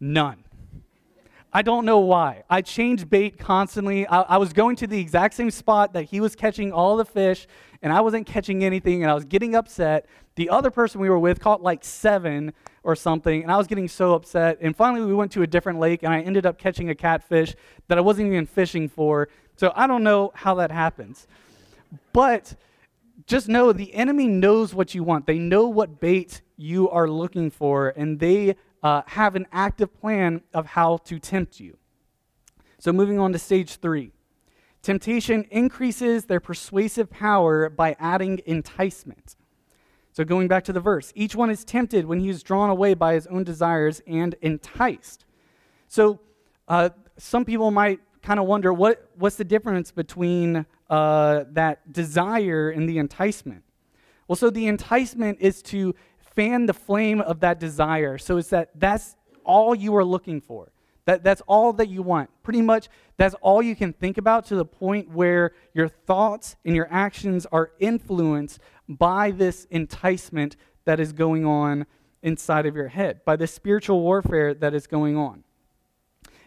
None. 0.00 0.44
I 1.52 1.60
don't 1.60 1.84
know 1.84 1.98
why. 1.98 2.44
I 2.48 2.62
changed 2.62 3.10
bait 3.10 3.38
constantly. 3.38 4.06
I, 4.06 4.22
I, 4.22 4.36
was 4.38 4.54
going 4.54 4.76
to 4.76 4.86
the 4.86 4.98
exact 4.98 5.34
same 5.34 5.50
spot 5.50 5.92
that 5.92 6.04
he 6.04 6.20
was 6.20 6.34
catching 6.34 6.72
all 6.72 6.96
the 6.96 7.04
fish, 7.04 7.46
and 7.82 7.92
I 7.92 8.00
wasn't 8.00 8.26
catching 8.26 8.64
anything, 8.64 9.02
and 9.02 9.10
I 9.10 9.14
was 9.14 9.26
getting 9.26 9.54
upset. 9.54 10.06
The 10.36 10.48
other 10.48 10.70
person 10.70 11.02
we 11.02 11.10
were 11.10 11.18
with 11.18 11.38
caught 11.38 11.62
like 11.62 11.84
seven 11.84 12.54
or 12.82 12.96
something, 12.96 13.42
and 13.42 13.52
I 13.52 13.58
was 13.58 13.66
getting 13.66 13.88
so 13.88 14.14
upset. 14.14 14.56
And 14.62 14.74
finally, 14.74 15.04
we 15.04 15.12
went 15.12 15.32
to 15.32 15.42
a 15.42 15.46
different 15.46 15.78
lake, 15.78 16.02
and 16.02 16.14
I 16.14 16.22
ended 16.22 16.46
up 16.46 16.56
catching 16.56 16.88
a 16.88 16.94
catfish 16.94 17.54
that 17.88 17.98
I 17.98 18.00
wasn't 18.00 18.28
even 18.28 18.46
fishing 18.46 18.88
for. 18.88 19.28
So 19.56 19.72
I 19.74 19.86
don't 19.86 20.02
know 20.02 20.32
how 20.34 20.54
that 20.56 20.70
happens. 20.70 21.26
But 22.12 22.54
just 23.26 23.48
know 23.48 23.72
the 23.72 23.94
enemy 23.94 24.26
knows 24.26 24.74
what 24.74 24.94
you 24.94 25.04
want, 25.04 25.26
they 25.26 25.38
know 25.38 25.68
what 25.68 26.00
bait 26.00 26.40
you 26.56 26.88
are 26.90 27.08
looking 27.08 27.50
for, 27.50 27.90
and 27.96 28.18
they 28.18 28.56
uh, 28.82 29.02
have 29.06 29.36
an 29.36 29.46
active 29.52 29.94
plan 30.00 30.42
of 30.52 30.66
how 30.66 30.98
to 30.98 31.18
tempt 31.18 31.60
you. 31.60 31.76
So, 32.78 32.92
moving 32.92 33.18
on 33.18 33.32
to 33.32 33.38
stage 33.38 33.76
three 33.76 34.12
temptation 34.82 35.46
increases 35.52 36.24
their 36.24 36.40
persuasive 36.40 37.08
power 37.08 37.70
by 37.70 37.94
adding 38.00 38.40
enticement. 38.46 39.36
So, 40.12 40.24
going 40.24 40.48
back 40.48 40.64
to 40.64 40.72
the 40.72 40.80
verse, 40.80 41.12
each 41.14 41.36
one 41.36 41.50
is 41.50 41.64
tempted 41.64 42.04
when 42.04 42.20
he 42.20 42.28
is 42.28 42.42
drawn 42.42 42.70
away 42.70 42.94
by 42.94 43.14
his 43.14 43.26
own 43.28 43.44
desires 43.44 44.02
and 44.06 44.34
enticed. 44.42 45.24
So, 45.88 46.20
uh, 46.66 46.90
some 47.16 47.44
people 47.44 47.70
might 47.70 48.00
kind 48.22 48.38
of 48.40 48.46
wonder 48.46 48.72
what, 48.72 49.10
what's 49.16 49.36
the 49.36 49.44
difference 49.44 49.90
between 49.90 50.64
uh, 50.88 51.44
that 51.50 51.92
desire 51.92 52.70
and 52.70 52.88
the 52.88 52.98
enticement? 52.98 53.64
Well, 54.28 54.36
so 54.36 54.50
the 54.50 54.66
enticement 54.66 55.38
is 55.40 55.62
to 55.64 55.94
fan 56.34 56.66
the 56.66 56.74
flame 56.74 57.20
of 57.20 57.40
that 57.40 57.58
desire. 57.58 58.18
So 58.18 58.36
it's 58.38 58.48
that 58.48 58.70
that's 58.74 59.16
all 59.44 59.74
you 59.74 59.94
are 59.96 60.04
looking 60.04 60.40
for. 60.40 60.72
That, 61.04 61.24
that's 61.24 61.42
all 61.48 61.72
that 61.74 61.88
you 61.88 62.02
want. 62.02 62.30
Pretty 62.44 62.62
much, 62.62 62.88
that's 63.16 63.34
all 63.40 63.60
you 63.60 63.74
can 63.74 63.92
think 63.92 64.18
about 64.18 64.46
to 64.46 64.54
the 64.54 64.64
point 64.64 65.10
where 65.10 65.52
your 65.74 65.88
thoughts 65.88 66.56
and 66.64 66.76
your 66.76 66.86
actions 66.90 67.44
are 67.50 67.72
influenced 67.80 68.60
by 68.88 69.32
this 69.32 69.66
enticement 69.70 70.56
that 70.84 71.00
is 71.00 71.12
going 71.12 71.44
on 71.44 71.86
inside 72.22 72.66
of 72.66 72.76
your 72.76 72.88
head, 72.88 73.24
by 73.24 73.34
the 73.34 73.48
spiritual 73.48 74.00
warfare 74.00 74.54
that 74.54 74.74
is 74.74 74.86
going 74.86 75.16
on. 75.16 75.42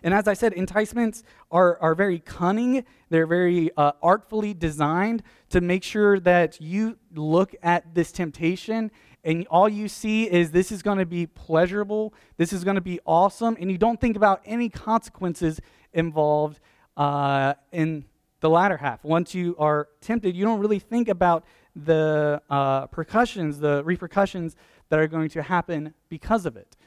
And 0.06 0.14
as 0.14 0.28
I 0.28 0.36
said, 0.36 0.54
enticements 0.54 1.24
are, 1.50 1.78
are 1.82 1.96
very 1.96 2.20
cunning. 2.20 2.86
They're 3.10 3.28
very 3.28 3.72
uh, 3.76 3.94
artfully 4.04 4.54
designed 4.54 5.24
to 5.50 5.60
make 5.60 5.84
sure 5.84 6.20
that 6.20 6.62
you 6.62 6.98
look 7.14 7.56
at 7.64 7.96
this 7.96 8.12
temptation 8.12 8.92
and 9.26 9.48
all 9.48 9.68
you 9.68 9.88
see 9.88 10.32
is 10.32 10.52
this 10.52 10.72
is 10.72 10.84
going 10.84 11.00
to 11.00 11.06
be 11.06 11.26
pleasurable, 11.26 12.14
this 12.38 12.54
is 12.54 12.64
going 12.64 12.76
to 12.76 12.82
be 12.82 13.00
awesome, 13.06 13.58
and 13.60 13.72
you 13.72 13.78
don't 13.80 14.00
think 14.00 14.16
about 14.16 14.40
any 14.46 14.70
consequences 14.70 15.60
involved 15.94 16.60
uh, 16.96 17.56
in 17.72 18.06
the 18.42 18.50
latter 18.50 18.78
half. 18.78 19.04
Once 19.04 19.34
you 19.34 19.56
are 19.58 19.88
tempted, 20.00 20.36
you 20.36 20.46
don't 20.46 20.60
really 20.60 20.78
think 20.78 21.10
about 21.10 21.44
the 21.76 22.40
uh, 22.52 22.86
percussions, 22.88 23.58
the 23.58 23.84
repercussions 23.84 24.56
that 24.90 25.00
are 25.00 25.08
going 25.08 25.30
to 25.30 25.42
happen 25.42 25.96
because 26.08 26.46
of 26.46 26.56
it. 26.56 26.78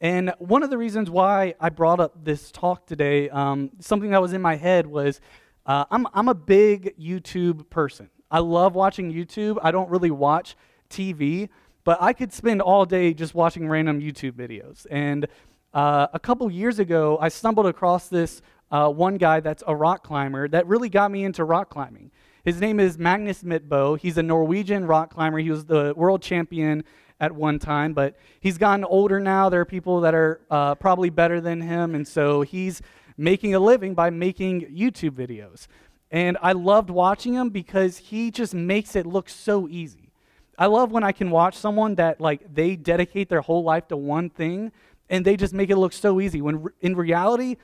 And 0.00 0.32
one 0.38 0.62
of 0.62 0.70
the 0.70 0.78
reasons 0.78 1.10
why 1.10 1.54
I 1.60 1.68
brought 1.68 2.00
up 2.00 2.24
this 2.24 2.50
talk 2.50 2.86
today, 2.86 3.28
um, 3.28 3.70
something 3.80 4.10
that 4.10 4.22
was 4.22 4.32
in 4.32 4.40
my 4.40 4.56
head 4.56 4.86
was 4.86 5.20
uh, 5.66 5.84
I'm, 5.90 6.06
I'm 6.14 6.28
a 6.28 6.34
big 6.34 6.96
YouTube 6.98 7.68
person. 7.68 8.08
I 8.30 8.38
love 8.38 8.74
watching 8.74 9.12
YouTube. 9.12 9.58
I 9.62 9.70
don't 9.70 9.90
really 9.90 10.10
watch 10.10 10.56
TV, 10.88 11.50
but 11.84 11.98
I 12.00 12.14
could 12.14 12.32
spend 12.32 12.62
all 12.62 12.86
day 12.86 13.12
just 13.12 13.34
watching 13.34 13.68
random 13.68 14.00
YouTube 14.00 14.32
videos. 14.32 14.86
And 14.90 15.26
uh, 15.74 16.06
a 16.14 16.18
couple 16.18 16.50
years 16.50 16.78
ago, 16.78 17.18
I 17.20 17.28
stumbled 17.28 17.66
across 17.66 18.08
this 18.08 18.40
uh, 18.70 18.88
one 18.88 19.16
guy 19.16 19.40
that's 19.40 19.62
a 19.66 19.74
rock 19.74 20.04
climber 20.04 20.48
that 20.48 20.66
really 20.66 20.88
got 20.88 21.10
me 21.10 21.24
into 21.24 21.44
rock 21.44 21.68
climbing. 21.68 22.10
His 22.42 22.58
name 22.58 22.80
is 22.80 22.98
Magnus 22.98 23.42
Midtboe. 23.42 23.98
He's 23.98 24.16
a 24.16 24.22
Norwegian 24.22 24.86
rock 24.86 25.12
climber. 25.12 25.38
He 25.38 25.50
was 25.50 25.66
the 25.66 25.92
world 25.94 26.22
champion 26.22 26.84
at 27.20 27.32
one 27.32 27.58
time, 27.58 27.92
but 27.92 28.16
he's 28.40 28.58
gotten 28.58 28.84
older 28.84 29.20
now. 29.20 29.48
There 29.48 29.60
are 29.60 29.66
people 29.66 30.00
that 30.00 30.14
are 30.14 30.40
uh, 30.50 30.74
probably 30.74 31.10
better 31.10 31.40
than 31.40 31.60
him, 31.60 31.94
and 31.94 32.08
so 32.08 32.40
he's 32.40 32.80
making 33.16 33.54
a 33.54 33.60
living 33.60 33.94
by 33.94 34.10
making 34.10 34.62
YouTube 34.74 35.10
videos. 35.10 35.66
And 36.10 36.38
I 36.42 36.52
loved 36.52 36.90
watching 36.90 37.34
him 37.34 37.50
because 37.50 37.98
he 37.98 38.30
just 38.30 38.54
makes 38.54 38.96
it 38.96 39.06
look 39.06 39.28
so 39.28 39.68
easy. 39.68 40.10
I 40.58 40.66
love 40.66 40.90
when 40.90 41.04
I 41.04 41.12
can 41.12 41.30
watch 41.30 41.56
someone 41.56 41.94
that 41.96 42.20
like 42.20 42.52
they 42.52 42.76
dedicate 42.76 43.28
their 43.28 43.40
whole 43.40 43.62
life 43.62 43.88
to 43.88 43.96
one 43.96 44.28
thing 44.28 44.72
and 45.08 45.24
they 45.24 45.36
just 45.36 45.54
make 45.54 45.70
it 45.70 45.76
look 45.76 45.92
so 45.92 46.20
easy 46.20 46.42
when 46.42 46.66
in 46.80 46.96
reality 46.96 47.56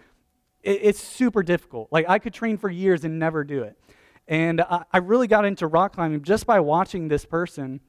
it, 0.62 0.80
it's 0.82 1.02
super 1.02 1.42
difficult. 1.42 1.88
Like 1.90 2.08
I 2.08 2.18
could 2.18 2.32
train 2.32 2.56
for 2.56 2.70
years 2.70 3.04
and 3.04 3.18
never 3.18 3.44
do 3.44 3.62
it. 3.62 3.76
And 4.28 4.60
I, 4.62 4.84
I 4.92 4.98
really 4.98 5.26
got 5.26 5.44
into 5.44 5.66
rock 5.66 5.94
climbing 5.94 6.22
just 6.22 6.46
by 6.46 6.60
watching 6.60 7.08
this 7.08 7.24
person 7.24 7.80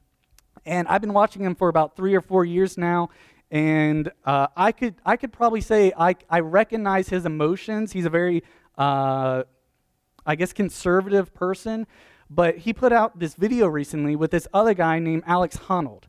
and 0.66 0.88
I've 0.88 1.00
been 1.00 1.12
watching 1.12 1.42
him 1.42 1.54
for 1.54 1.68
about 1.68 1.96
three 1.96 2.14
or 2.14 2.20
four 2.20 2.44
years 2.44 2.78
now. 2.78 3.10
And 3.50 4.10
uh, 4.24 4.48
I 4.56 4.72
could 4.72 4.96
I 5.06 5.16
could 5.16 5.32
probably 5.32 5.62
say 5.62 5.92
I, 5.96 6.16
I 6.28 6.40
recognize 6.40 7.08
his 7.08 7.24
emotions. 7.24 7.92
He's 7.92 8.04
a 8.04 8.10
very 8.10 8.42
uh, 8.76 9.44
I 10.26 10.34
guess 10.34 10.52
conservative 10.52 11.32
person, 11.32 11.86
but 12.28 12.58
he 12.58 12.72
put 12.74 12.92
out 12.92 13.18
this 13.18 13.34
video 13.34 13.66
recently 13.66 14.16
with 14.16 14.30
this 14.30 14.46
other 14.52 14.74
guy 14.74 14.98
named 14.98 15.22
Alex 15.26 15.56
Honnold. 15.56 16.04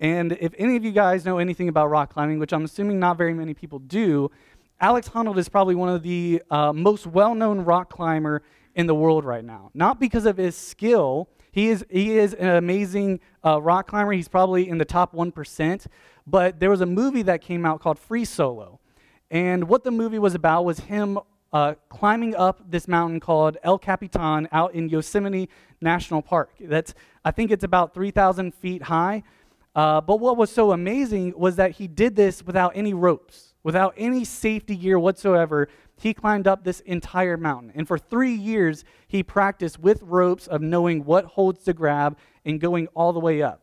And 0.00 0.32
if 0.40 0.52
any 0.58 0.76
of 0.76 0.84
you 0.84 0.92
guys 0.92 1.24
know 1.24 1.38
anything 1.38 1.68
about 1.68 1.90
rock 1.90 2.12
climbing, 2.12 2.38
which 2.38 2.52
I'm 2.52 2.64
assuming 2.64 2.98
not 2.98 3.18
very 3.18 3.34
many 3.34 3.54
people 3.54 3.78
do, 3.78 4.30
Alex 4.80 5.10
Honnold 5.10 5.36
is 5.36 5.48
probably 5.48 5.74
one 5.74 5.90
of 5.90 6.02
the 6.02 6.42
uh, 6.50 6.72
most 6.72 7.06
well-known 7.06 7.60
rock 7.60 7.90
climber 7.90 8.42
in 8.74 8.86
the 8.86 8.94
world 8.94 9.24
right 9.24 9.44
now. 9.44 9.70
Not 9.74 10.00
because 10.00 10.24
of 10.24 10.38
his 10.38 10.56
skill, 10.56 11.28
he 11.52 11.68
is, 11.68 11.84
he 11.90 12.18
is 12.18 12.34
an 12.34 12.56
amazing 12.56 13.20
uh, 13.44 13.60
rock 13.60 13.88
climber. 13.88 14.12
He's 14.12 14.28
probably 14.28 14.68
in 14.68 14.78
the 14.78 14.84
top 14.84 15.14
1%. 15.14 15.86
But 16.26 16.60
there 16.60 16.70
was 16.70 16.80
a 16.80 16.86
movie 16.86 17.22
that 17.22 17.40
came 17.40 17.66
out 17.66 17.80
called 17.80 17.98
Free 17.98 18.24
Solo. 18.24 18.80
And 19.30 19.64
what 19.64 19.84
the 19.84 19.90
movie 19.90 20.18
was 20.18 20.34
about 20.34 20.64
was 20.64 20.80
him 20.80 21.18
uh, 21.52 21.74
climbing 21.88 22.36
up 22.36 22.62
this 22.70 22.86
mountain 22.86 23.20
called 23.20 23.56
El 23.62 23.78
Capitan 23.78 24.48
out 24.52 24.74
in 24.74 24.88
Yosemite 24.88 25.48
National 25.80 26.22
Park. 26.22 26.50
That's, 26.60 26.94
I 27.24 27.30
think 27.30 27.50
it's 27.50 27.64
about 27.64 27.94
3,000 27.94 28.54
feet 28.54 28.82
high. 28.82 29.22
Uh, 29.74 30.00
but 30.00 30.16
what 30.16 30.36
was 30.36 30.50
so 30.50 30.72
amazing 30.72 31.32
was 31.36 31.56
that 31.56 31.72
he 31.72 31.86
did 31.86 32.16
this 32.16 32.44
without 32.44 32.72
any 32.74 32.92
ropes, 32.92 33.49
without 33.62 33.94
any 33.96 34.24
safety 34.24 34.76
gear 34.76 34.98
whatsoever, 34.98 35.68
he 35.96 36.14
climbed 36.14 36.46
up 36.46 36.64
this 36.64 36.80
entire 36.80 37.36
mountain. 37.36 37.72
And 37.74 37.86
for 37.86 37.98
three 37.98 38.34
years, 38.34 38.84
he 39.06 39.22
practiced 39.22 39.78
with 39.78 40.02
ropes 40.02 40.46
of 40.46 40.62
knowing 40.62 41.04
what 41.04 41.24
holds 41.26 41.64
to 41.64 41.74
grab 41.74 42.16
and 42.44 42.60
going 42.60 42.88
all 42.94 43.12
the 43.12 43.20
way 43.20 43.42
up. 43.42 43.62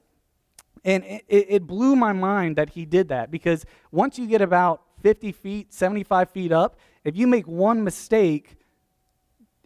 And 0.86 1.04
it, 1.04 1.24
it 1.28 1.68
blew 1.68 1.96
my 1.96 2.14
mind 2.14 2.56
that 2.58 2.70
he 2.70 2.86
did 2.86 3.10
that 3.10 3.32
because 3.32 3.66
once 3.92 4.20
you 4.20 4.28
get 4.28 4.42
about 4.42 4.84
50 5.02 5.32
feet, 5.32 5.74
75 5.74 6.30
feet 6.30 6.52
up, 6.52 6.78
if 7.04 7.18
you 7.18 7.26
make 7.28 7.48
one 7.48 7.84
mistake, 7.84 8.56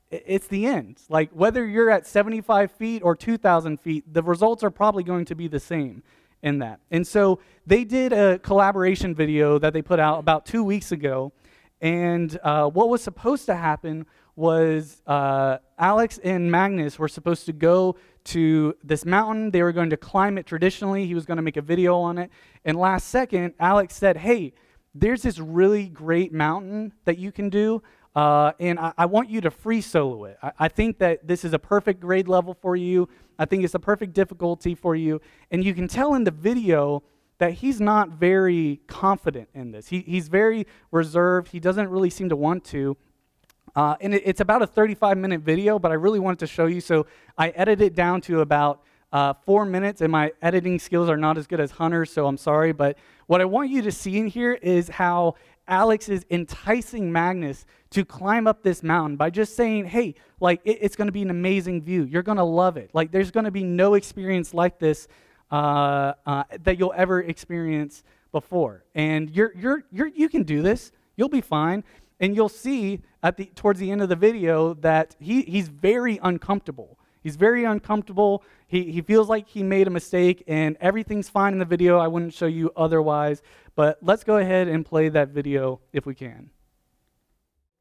it's 0.09 0.47
the 0.47 0.65
end. 0.65 1.01
Like 1.09 1.29
whether 1.31 1.65
you're 1.65 1.89
at 1.89 2.07
75 2.07 2.71
feet 2.71 3.03
or 3.03 3.15
2,000 3.15 3.79
feet, 3.79 4.13
the 4.13 4.23
results 4.23 4.63
are 4.63 4.71
probably 4.71 5.03
going 5.03 5.25
to 5.25 5.35
be 5.35 5.47
the 5.47 5.59
same 5.59 6.03
in 6.43 6.60
that. 6.60 6.79
And 6.89 7.05
so 7.05 7.39
they 7.65 7.83
did 7.83 8.13
a 8.13 8.39
collaboration 8.39 9.13
video 9.13 9.60
that 9.60 9.74
they 9.74 9.81
put 9.81 10.00
out 10.00 10.19
about 10.19 10.45
two 10.45 10.63
weeks 10.63 10.91
ago 10.91 11.31
and 11.81 12.39
uh, 12.43 12.69
what 12.69 12.89
was 12.89 13.01
supposed 13.01 13.48
to 13.48 13.55
happen 13.55 14.05
was 14.36 15.01
uh, 15.07 15.57
Alex 15.77 16.19
and 16.24 16.50
Magnus 16.51 16.98
were 17.00 17.07
supposed 17.07 17.45
to 17.48 17.53
go 17.53 17.95
to 18.25 18.75
this 18.83 19.03
mountain. 19.03 19.51
They 19.51 19.63
were 19.63 19.71
going 19.71 19.89
to 19.89 19.98
climb 19.98 20.38
it 20.38 20.45
traditionally. 20.45 21.05
He 21.05 21.15
was 21.15 21.25
going 21.25 21.38
to 21.38 21.43
make 21.43 21.57
a 21.57 21.62
video 21.62 21.98
on 21.98 22.19
it. 22.19 22.29
And 22.63 22.77
last 22.77 23.07
second, 23.07 23.55
Alex 23.60 23.95
said, 23.95 24.17
Hey, 24.17 24.53
there's 24.93 25.24
this 25.24 25.39
really 25.39 25.88
great 25.88 26.31
mountain 26.31 26.93
that 27.05 27.17
you 27.17 27.31
can 27.31 27.50
do. 27.50 27.81
Uh, 28.15 28.51
and 28.60 28.77
I, 28.77 28.94
I, 28.98 29.06
want 29.06 29.30
you 29.30 29.39
to 29.41 29.50
free 29.50 29.80
solo 29.80 30.25
it. 30.25 30.38
I, 30.44 30.51
I 30.60 30.68
think 30.68 30.98
that 31.00 31.25
this 31.25 31.46
is 31.46 31.53
a 31.53 31.60
perfect 31.60 32.01
grade 32.01 32.27
level 32.27 32.53
for 32.53 32.75
you. 32.75 33.08
I 33.39 33.46
think 33.46 33.63
it's 33.63 33.74
a 33.74 33.80
perfect 33.80 34.13
difficulty 34.13 34.75
for 34.75 34.96
you. 34.96 35.22
And 35.50 35.63
you 35.63 35.74
can 35.74 35.88
tell 35.88 36.13
in 36.15 36.25
the 36.25 36.32
video 36.32 37.03
that 37.38 37.53
he's 37.53 37.80
not 37.80 38.10
very 38.10 38.82
confident 38.88 39.48
in 39.53 39.72
this. 39.72 39.88
He, 39.88 40.01
he's 40.01 40.27
very 40.27 40.68
reserved. 40.91 41.48
He 41.53 41.60
doesn't 41.60 41.89
really 41.89 42.10
seem 42.10 42.27
to 42.30 42.36
want 42.36 42.65
to. 42.65 42.98
Uh, 43.75 43.96
and 44.01 44.13
it, 44.13 44.24
it's 44.25 44.41
about 44.41 44.62
a 44.62 44.68
35 44.68 45.18
minute 45.18 45.41
video, 45.41 45.80
but 45.80 45.91
I 45.91 45.96
really 45.96 46.20
wanted 46.20 46.39
to 46.39 46.48
show 46.48 46.65
you. 46.65 46.82
So 46.82 47.08
I 47.38 47.50
edited 47.50 47.94
it 47.94 47.96
down 47.96 48.22
to 48.22 48.41
about 48.41 48.84
uh, 49.12 49.34
four 49.46 49.65
minutes, 49.65 50.01
and 50.01 50.12
my 50.12 50.32
editing 50.41 50.80
skills 50.80 51.10
are 51.10 51.18
not 51.18 51.38
as 51.38 51.48
good 51.48 51.60
as 51.60 51.72
Hunter's, 51.72 52.12
so 52.12 52.27
I'm 52.27 52.38
sorry. 52.38 52.72
But 52.72 52.98
what 53.27 53.41
I 53.41 53.46
want 53.46 53.70
you 53.70 53.82
to 53.82 53.91
see 53.91 54.18
in 54.18 54.27
here 54.27 54.53
is 54.53 54.88
how 54.88 55.36
Alex 55.68 56.10
is 56.10 56.25
enticing 56.30 57.12
Magnus 57.12 57.65
to 57.91 58.03
climb 58.03 58.48
up 58.48 58.63
this 58.63 58.84
mountain 58.84 59.15
by 59.15 59.30
just 59.30 59.56
saying, 59.56 59.86
hey, 59.86 60.15
like, 60.39 60.62
it, 60.63 60.80
it's 60.82 60.96
going 60.96 61.08
to 61.08 61.12
be 61.12 61.22
an 61.22 61.30
amazing 61.30 61.82
view. 61.82 62.03
You're 62.03 62.24
going 62.24 62.38
to 62.38 62.44
love 62.44 62.77
it. 62.77 62.89
Like, 62.94 63.12
there's 63.12 63.32
going 63.32 63.46
to 63.46 63.51
be 63.51 63.63
no 63.63 63.94
experience 63.94 64.53
like 64.53 64.80
this 64.80 65.08
uh, 65.51 66.13
uh, 66.25 66.44
that 66.63 66.80
you'll 66.80 66.94
ever 66.96 67.22
experience 67.22 68.03
before. 68.32 68.84
And 68.96 69.30
you're, 69.30 69.53
you're, 69.56 69.84
you're, 69.91 70.08
you 70.08 70.30
can 70.30 70.44
do 70.44 70.62
this. 70.62 70.91
You'll 71.15 71.30
be 71.30 71.41
fine. 71.41 71.84
And 72.20 72.36
you'll 72.36 72.50
see 72.50 73.01
at 73.24 73.38
the, 73.38 73.46
towards 73.46 73.80
the 73.80 73.91
end 73.91 74.01
of 74.01 74.10
the 74.10 74.15
video 74.15 74.74
that 74.75 75.15
he, 75.20 75.41
he's 75.41 75.68
very 75.68 76.20
uncomfortable. 76.22 76.98
He's 77.22 77.36
very 77.36 77.63
uncomfortable. 77.63 78.44
He, 78.68 78.92
he 78.92 79.01
feels 79.01 79.30
like 79.30 79.48
he 79.48 79.63
made 79.63 79.88
a 79.88 79.92
mistake, 79.92 80.44
and 80.48 80.75
everything's 80.82 81.30
fine 81.30 81.54
in 81.54 81.60
the 81.60 81.66
video. 81.66 82.00
I 82.00 82.08
wouldn't 82.08 82.34
show 82.34 82.48
you 82.48 82.72
otherwise. 82.75 83.42
But 83.75 84.00
let's 84.01 84.24
go 84.24 84.38
ahead 84.38 84.68
and 84.68 84.86
play 84.86 85.10
that 85.10 85.30
video 85.30 85.80
if 85.94 86.06
we 86.06 86.16
can. 86.16 86.50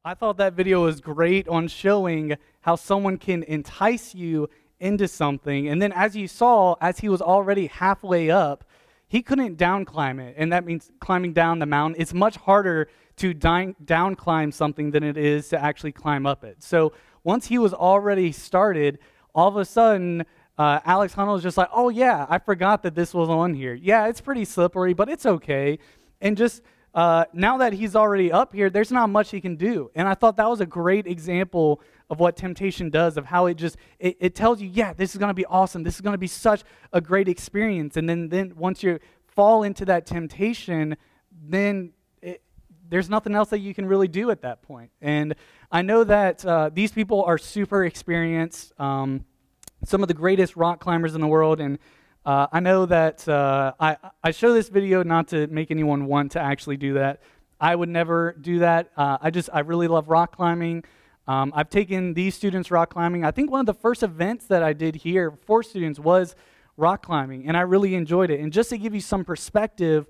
I 0.04 0.14
thought 0.14 0.38
that 0.38 0.54
video 0.54 0.84
was 0.84 1.00
great 1.00 1.48
on 1.48 1.68
showing 1.68 2.36
how 2.60 2.76
someone 2.76 3.18
can 3.18 3.42
entice 3.42 4.14
you 4.14 4.48
into 4.78 5.06
something. 5.08 5.68
And 5.68 5.80
then, 5.80 5.92
as 5.92 6.16
you 6.16 6.26
saw, 6.26 6.76
as 6.80 7.00
he 7.00 7.08
was 7.08 7.20
already 7.20 7.66
halfway 7.66 8.30
up, 8.30 8.64
he 9.08 9.22
couldn't 9.22 9.56
down 9.56 9.84
climb 9.84 10.20
it. 10.20 10.34
And 10.38 10.52
that 10.52 10.64
means 10.64 10.90
climbing 11.00 11.32
down 11.32 11.58
the 11.58 11.66
mountain. 11.66 12.00
It's 12.00 12.14
much 12.14 12.36
harder 12.36 12.88
to 13.16 13.34
down 13.34 14.14
climb 14.14 14.52
something 14.52 14.90
than 14.90 15.02
it 15.02 15.18
is 15.18 15.48
to 15.50 15.62
actually 15.62 15.92
climb 15.92 16.24
up 16.26 16.44
it. 16.44 16.62
So, 16.62 16.92
once 17.22 17.46
he 17.48 17.58
was 17.58 17.74
already 17.74 18.32
started, 18.32 18.98
all 19.34 19.48
of 19.48 19.56
a 19.56 19.64
sudden, 19.64 20.24
uh, 20.58 20.80
Alex 20.84 21.14
Honnold 21.14 21.34
was 21.34 21.42
just 21.42 21.56
like, 21.56 21.68
oh, 21.72 21.88
yeah, 21.88 22.26
I 22.28 22.38
forgot 22.38 22.82
that 22.82 22.94
this 22.94 23.14
was 23.14 23.28
on 23.28 23.54
here. 23.54 23.74
Yeah, 23.74 24.08
it's 24.08 24.20
pretty 24.20 24.44
slippery, 24.44 24.92
but 24.92 25.08
it's 25.08 25.24
okay. 25.24 25.78
And 26.20 26.36
just 26.36 26.62
uh, 26.92 27.24
now 27.32 27.58
that 27.58 27.72
he's 27.72 27.94
already 27.94 28.32
up 28.32 28.52
here, 28.52 28.68
there's 28.68 28.90
not 28.90 29.08
much 29.08 29.30
he 29.30 29.40
can 29.40 29.56
do. 29.56 29.90
And 29.94 30.08
I 30.08 30.14
thought 30.14 30.36
that 30.36 30.48
was 30.48 30.60
a 30.60 30.66
great 30.66 31.06
example 31.06 31.80
of 32.10 32.18
what 32.18 32.36
temptation 32.36 32.90
does, 32.90 33.16
of 33.16 33.26
how 33.26 33.46
it 33.46 33.54
just 33.54 33.76
it, 34.00 34.16
it 34.20 34.34
tells 34.34 34.60
you, 34.60 34.68
yeah, 34.72 34.92
this 34.92 35.12
is 35.12 35.18
going 35.18 35.28
to 35.30 35.34
be 35.34 35.46
awesome. 35.46 35.84
This 35.84 35.94
is 35.94 36.00
going 36.00 36.14
to 36.14 36.18
be 36.18 36.26
such 36.26 36.64
a 36.92 37.00
great 37.00 37.28
experience. 37.28 37.96
And 37.96 38.08
then 38.08 38.28
then 38.28 38.54
once 38.56 38.82
you 38.82 38.98
fall 39.28 39.62
into 39.62 39.84
that 39.84 40.06
temptation, 40.06 40.96
then 41.30 41.92
there's 42.90 43.08
nothing 43.08 43.34
else 43.34 43.48
that 43.50 43.60
you 43.60 43.72
can 43.72 43.86
really 43.86 44.08
do 44.08 44.30
at 44.30 44.42
that 44.42 44.62
point. 44.62 44.90
And 45.00 45.34
I 45.70 45.82
know 45.82 46.04
that 46.04 46.44
uh, 46.44 46.70
these 46.72 46.92
people 46.92 47.22
are 47.22 47.38
super 47.38 47.84
experienced, 47.84 48.78
um, 48.78 49.24
some 49.84 50.02
of 50.02 50.08
the 50.08 50.14
greatest 50.14 50.56
rock 50.56 50.80
climbers 50.80 51.14
in 51.14 51.20
the 51.20 51.26
world, 51.26 51.60
and 51.60 51.78
uh, 52.26 52.48
I 52.52 52.60
know 52.60 52.84
that 52.86 53.26
uh, 53.26 53.72
I, 53.80 53.96
I 54.22 54.30
show 54.32 54.52
this 54.52 54.68
video 54.68 55.02
not 55.02 55.28
to 55.28 55.46
make 55.46 55.70
anyone 55.70 56.04
want 56.06 56.32
to 56.32 56.40
actually 56.40 56.76
do 56.76 56.94
that. 56.94 57.22
I 57.60 57.74
would 57.74 57.88
never 57.88 58.36
do 58.40 58.58
that. 58.58 58.90
Uh, 58.96 59.18
I 59.22 59.30
just, 59.30 59.48
I 59.52 59.60
really 59.60 59.88
love 59.88 60.08
rock 60.08 60.36
climbing. 60.36 60.84
Um, 61.26 61.52
I've 61.54 61.70
taken 61.70 62.12
these 62.12 62.34
students 62.34 62.70
rock 62.70 62.92
climbing. 62.92 63.24
I 63.24 63.30
think 63.30 63.50
one 63.50 63.60
of 63.60 63.66
the 63.66 63.74
first 63.74 64.02
events 64.02 64.46
that 64.46 64.62
I 64.62 64.72
did 64.72 64.96
here 64.96 65.32
for 65.46 65.62
students 65.62 65.98
was 65.98 66.34
rock 66.76 67.06
climbing, 67.06 67.46
and 67.46 67.56
I 67.56 67.60
really 67.60 67.94
enjoyed 67.94 68.30
it. 68.30 68.40
And 68.40 68.52
just 68.52 68.70
to 68.70 68.78
give 68.78 68.94
you 68.94 69.00
some 69.00 69.24
perspective 69.24 70.06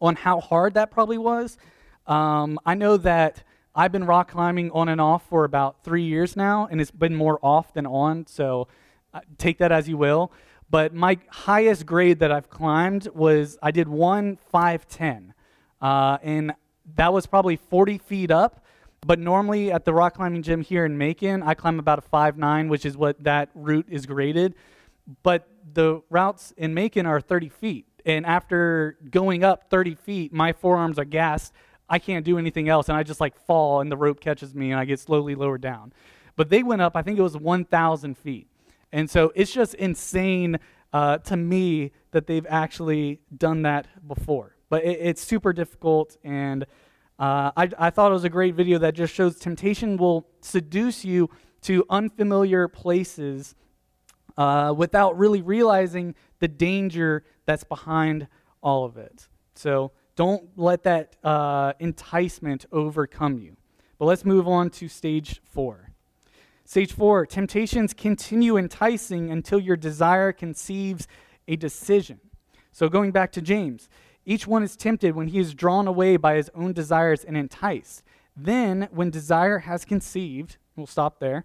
on 0.00 0.14
how 0.14 0.40
hard 0.40 0.74
that 0.74 0.90
probably 0.90 1.18
was, 1.18 1.58
um, 2.08 2.58
I 2.66 2.74
know 2.74 2.96
that 2.96 3.42
I've 3.74 3.92
been 3.92 4.04
rock 4.04 4.30
climbing 4.30 4.70
on 4.72 4.88
and 4.88 5.00
off 5.00 5.28
for 5.28 5.44
about 5.44 5.84
three 5.84 6.02
years 6.02 6.36
now, 6.36 6.66
and 6.70 6.80
it's 6.80 6.90
been 6.90 7.14
more 7.14 7.38
off 7.42 7.72
than 7.74 7.86
on, 7.86 8.26
so 8.26 8.66
uh, 9.14 9.20
take 9.36 9.58
that 9.58 9.70
as 9.70 9.88
you 9.88 9.96
will. 9.96 10.32
But 10.70 10.92
my 10.92 11.18
highest 11.28 11.86
grade 11.86 12.18
that 12.18 12.30
I've 12.30 12.50
climbed 12.50 13.08
was 13.14 13.58
I 13.62 13.70
did 13.70 13.88
one 13.88 14.36
510. 14.50 15.34
Uh, 15.80 16.18
and 16.22 16.52
that 16.96 17.12
was 17.12 17.26
probably 17.26 17.56
40 17.56 17.98
feet 17.98 18.30
up. 18.30 18.64
But 19.06 19.18
normally 19.18 19.70
at 19.70 19.84
the 19.84 19.94
rock 19.94 20.14
climbing 20.14 20.42
gym 20.42 20.60
here 20.60 20.84
in 20.84 20.98
Macon, 20.98 21.42
I 21.42 21.54
climb 21.54 21.78
about 21.78 22.00
a 22.00 22.02
5'9, 22.02 22.68
which 22.68 22.84
is 22.84 22.96
what 22.96 23.22
that 23.22 23.48
route 23.54 23.86
is 23.88 24.06
graded. 24.06 24.54
But 25.22 25.48
the 25.72 26.02
routes 26.10 26.52
in 26.56 26.74
Macon 26.74 27.06
are 27.06 27.20
30 27.20 27.48
feet. 27.48 27.86
And 28.04 28.26
after 28.26 28.98
going 29.10 29.44
up 29.44 29.70
30 29.70 29.94
feet, 29.94 30.32
my 30.32 30.52
forearms 30.52 30.98
are 30.98 31.04
gassed. 31.04 31.52
I 31.88 31.98
can't 31.98 32.24
do 32.24 32.38
anything 32.38 32.68
else. 32.68 32.88
And 32.88 32.96
I 32.96 33.02
just 33.02 33.20
like 33.20 33.36
fall 33.46 33.80
and 33.80 33.90
the 33.90 33.96
rope 33.96 34.20
catches 34.20 34.54
me 34.54 34.70
and 34.70 34.80
I 34.80 34.84
get 34.84 35.00
slowly 35.00 35.34
lowered 35.34 35.60
down. 35.60 35.92
But 36.36 36.50
they 36.50 36.62
went 36.62 36.82
up, 36.82 36.96
I 36.96 37.02
think 37.02 37.18
it 37.18 37.22
was 37.22 37.36
1,000 37.36 38.16
feet. 38.16 38.46
And 38.92 39.10
so 39.10 39.32
it's 39.34 39.52
just 39.52 39.74
insane 39.74 40.58
uh, 40.92 41.18
to 41.18 41.36
me 41.36 41.92
that 42.12 42.26
they've 42.26 42.46
actually 42.48 43.20
done 43.36 43.62
that 43.62 43.86
before. 44.06 44.56
But 44.68 44.84
it, 44.84 44.98
it's 45.00 45.22
super 45.22 45.52
difficult, 45.52 46.16
and 46.24 46.64
uh, 47.18 47.52
I, 47.56 47.70
I 47.78 47.90
thought 47.90 48.10
it 48.10 48.14
was 48.14 48.24
a 48.24 48.30
great 48.30 48.54
video 48.54 48.78
that 48.78 48.94
just 48.94 49.14
shows 49.14 49.38
temptation 49.38 49.96
will 49.96 50.26
seduce 50.40 51.04
you 51.04 51.30
to 51.62 51.84
unfamiliar 51.90 52.68
places 52.68 53.54
uh, 54.36 54.72
without 54.76 55.18
really 55.18 55.42
realizing 55.42 56.14
the 56.38 56.48
danger 56.48 57.24
that's 57.44 57.64
behind 57.64 58.28
all 58.62 58.84
of 58.84 58.96
it. 58.96 59.28
So 59.54 59.90
don't 60.18 60.48
let 60.56 60.82
that 60.82 61.14
uh, 61.22 61.74
enticement 61.78 62.66
overcome 62.72 63.38
you. 63.38 63.56
But 64.00 64.06
let's 64.06 64.24
move 64.24 64.48
on 64.48 64.68
to 64.70 64.88
stage 64.88 65.40
four. 65.48 65.92
Stage 66.64 66.92
four, 66.92 67.24
temptations 67.24 67.94
continue 67.94 68.56
enticing 68.56 69.30
until 69.30 69.60
your 69.60 69.76
desire 69.76 70.32
conceives 70.32 71.06
a 71.46 71.54
decision. 71.54 72.18
So 72.72 72.88
going 72.88 73.12
back 73.12 73.30
to 73.30 73.40
James, 73.40 73.88
each 74.26 74.44
one 74.44 74.64
is 74.64 74.76
tempted 74.76 75.14
when 75.14 75.28
he 75.28 75.38
is 75.38 75.54
drawn 75.54 75.86
away 75.86 76.16
by 76.16 76.34
his 76.34 76.50
own 76.52 76.72
desires 76.72 77.22
and 77.22 77.36
enticed. 77.36 78.02
Then, 78.36 78.88
when 78.90 79.10
desire 79.10 79.60
has 79.60 79.84
conceived, 79.84 80.56
we'll 80.74 80.88
stop 80.88 81.20
there. 81.20 81.44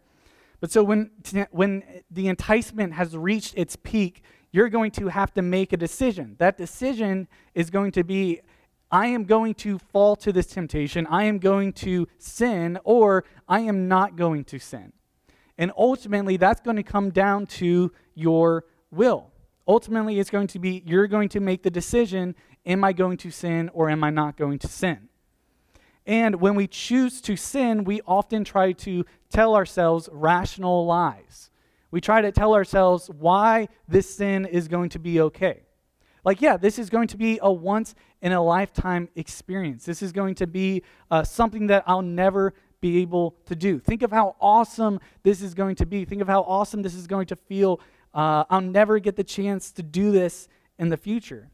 But 0.60 0.72
so 0.72 0.84
when, 0.84 1.12
when 1.52 1.84
the 2.10 2.28
enticement 2.28 2.94
has 2.94 3.16
reached 3.16 3.54
its 3.56 3.76
peak, 3.76 4.24
you're 4.52 4.70
going 4.70 4.92
to 4.92 5.10
have 5.10 5.32
to 5.36 5.44
make 5.44 5.74
a 5.74 5.78
decision. 5.78 6.38
That 6.40 6.58
decision 6.58 7.28
is 7.54 7.70
going 7.70 7.92
to 7.92 8.04
be 8.04 8.42
I 8.94 9.08
am 9.08 9.24
going 9.24 9.56
to 9.56 9.80
fall 9.80 10.16
to 10.18 10.32
this 10.32 10.46
temptation, 10.46 11.08
I 11.08 11.24
am 11.24 11.40
going 11.40 11.74
to 11.74 12.08
sin, 12.20 12.78
or 12.84 13.26
I 13.50 13.62
am 13.62 13.88
not 13.88 14.16
going 14.16 14.44
to 14.46 14.60
sin. 14.60 14.94
And 15.58 15.72
ultimately, 15.76 16.38
that's 16.38 16.62
going 16.62 16.78
to 16.78 16.84
come 16.84 17.10
down 17.10 17.48
to 17.48 17.92
your 18.14 18.66
will. 18.92 19.32
Ultimately, 19.68 20.20
it's 20.20 20.30
going 20.30 20.46
to 20.48 20.60
be 20.60 20.84
you're 20.86 21.08
going 21.08 21.30
to 21.30 21.40
make 21.40 21.64
the 21.64 21.72
decision 21.72 22.36
am 22.68 22.84
I 22.84 22.94
going 22.94 23.18
to 23.18 23.32
sin 23.32 23.72
or 23.74 23.90
am 23.90 24.04
I 24.04 24.12
not 24.12 24.38
going 24.38 24.60
to 24.60 24.68
sin? 24.68 25.10
And 26.06 26.36
when 26.36 26.54
we 26.54 26.68
choose 26.68 27.20
to 27.22 27.36
sin, 27.36 27.86
we 27.86 28.00
often 28.06 28.44
try 28.44 28.74
to 28.74 29.06
tell 29.30 29.56
ourselves 29.56 30.08
rational 30.12 30.86
lies. 30.86 31.50
We 31.90 32.00
try 32.00 32.22
to 32.22 32.32
tell 32.32 32.54
ourselves 32.54 33.10
why 33.10 33.70
this 33.88 34.16
sin 34.16 34.46
is 34.46 34.68
going 34.68 34.90
to 34.90 35.00
be 35.00 35.20
okay. 35.20 35.64
Like, 36.24 36.42
yeah, 36.42 36.58
this 36.58 36.80
is 36.80 36.90
going 36.90 37.08
to 37.10 37.18
be 37.18 37.40
a 37.42 37.52
once 37.52 37.96
in 38.22 38.32
a 38.32 38.42
lifetime 38.42 39.10
experience. 39.16 39.86
This 39.86 40.02
is 40.02 40.12
going 40.12 40.36
to 40.36 40.48
be 40.48 40.84
uh, 41.12 41.24
something 41.24 41.68
that 41.68 41.84
I'll 41.86 42.02
never 42.02 42.54
be 42.80 43.02
able 43.02 43.36
to 43.46 43.56
do. 43.56 43.80
Think 43.80 44.04
of 44.04 44.12
how 44.12 44.36
awesome 44.40 45.00
this 45.24 45.42
is 45.42 45.54
going 45.54 45.76
to 45.76 45.86
be. 45.86 46.06
Think 46.06 46.22
of 46.22 46.28
how 46.28 46.42
awesome 46.42 46.82
this 46.82 46.96
is 46.96 47.08
going 47.08 47.28
to 47.28 47.36
feel. 47.36 47.80
Uh, 48.14 48.44
I'll 48.50 48.62
never 48.62 49.00
get 49.00 49.16
the 49.16 49.24
chance 49.24 49.72
to 49.74 49.84
do 49.84 50.12
this 50.12 50.48
in 50.78 50.90
the 50.90 50.98
future. 50.98 51.50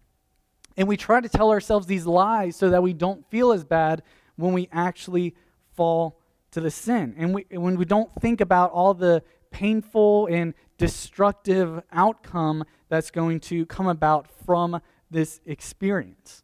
And 0.78 0.88
we 0.88 0.98
try 0.98 1.20
to 1.20 1.30
tell 1.30 1.52
ourselves 1.52 1.88
these 1.88 2.06
lies 2.06 2.56
so 2.56 2.70
that 2.70 2.82
we 2.82 2.94
don't 2.94 3.30
feel 3.30 3.52
as 3.52 3.64
bad 3.64 4.02
when 4.38 4.54
we 4.54 4.70
actually 4.72 5.36
fall 5.76 6.20
to 6.52 6.62
the 6.62 6.72
sin. 6.72 7.16
And 7.18 7.34
we, 7.34 7.46
when 7.52 7.76
we 7.76 7.86
don't 7.86 8.10
think 8.22 8.42
about 8.42 8.72
all 8.72 8.94
the 8.94 9.24
painful 9.52 10.28
and 10.28 10.54
destructive 10.78 11.82
outcome 11.92 12.64
that's 12.89 13.12
going 13.12 13.39
to 13.41 13.65
come 13.65 13.88
about 13.88 14.28
from 14.45 14.82
this 15.10 15.39
experience. 15.45 16.43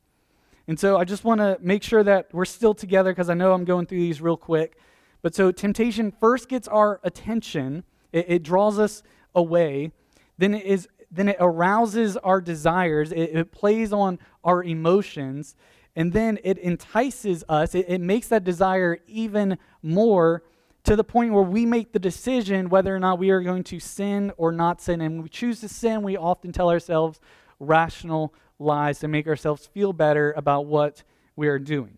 And 0.67 0.79
so 0.79 0.97
I 0.97 1.03
just 1.03 1.23
want 1.23 1.41
to 1.41 1.58
make 1.62 1.84
sure 1.84 2.03
that 2.03 2.29
we're 2.34 2.45
still 2.45 2.73
together 2.73 3.12
because 3.12 3.29
I 3.29 3.34
know 3.34 3.53
I'm 3.53 3.65
going 3.65 3.86
through 3.86 3.99
these 3.99 4.21
real 4.21 4.38
quick. 4.38 4.77
But 5.21 5.36
so 5.36 5.51
temptation 5.51 6.12
first 6.19 6.49
gets 6.49 6.67
our 6.67 6.99
attention, 7.03 7.84
it, 8.12 8.25
it 8.27 8.43
draws 8.43 8.79
us 8.79 9.03
away, 9.34 9.91
then 10.38 10.53
it 10.53 10.65
is 10.65 10.88
then 11.12 11.29
it 11.29 11.38
arouses 11.39 12.17
our 12.17 12.41
desires, 12.41 13.12
it, 13.12 13.36
it 13.36 13.51
plays 13.51 13.93
on 13.93 14.19
our 14.43 14.63
emotions, 14.63 15.55
and 15.95 16.12
then 16.12 16.38
it 16.43 16.58
entices 16.58 17.43
us, 17.47 17.73
it, 17.73 17.86
it 17.88 18.01
makes 18.01 18.27
that 18.27 18.43
desire 18.43 18.97
even 19.08 19.58
more 19.81 20.43
to 20.86 20.95
the 20.95 21.04
point 21.04 21.34
where 21.34 21.43
we 21.43 21.65
make 21.65 21.91
the 21.91 22.00
decision 22.00 22.69
whether 22.69 22.95
or 22.95 23.00
not 23.00 23.19
we 23.19 23.32
are 23.32 23.41
going 23.41 23.63
to 23.65 23.80
sin 23.80 24.32
or 24.38 24.52
not 24.52 24.82
sin. 24.82 25.02
And 25.02 25.15
when 25.15 25.24
we 25.24 25.30
choose 25.30 25.60
to 25.62 25.69
sin, 25.69 26.04
we 26.04 26.15
often 26.15 26.52
tell 26.52 26.69
ourselves 26.69 27.19
rational 27.60 28.34
lies 28.60 29.00
to 29.00 29.08
make 29.08 29.28
ourselves 29.28 29.65
feel 29.65 29.93
better 29.93 30.34
about 30.38 30.67
what 30.67 31.04
we 31.36 31.48
are 31.48 31.60
doing. 31.60 31.98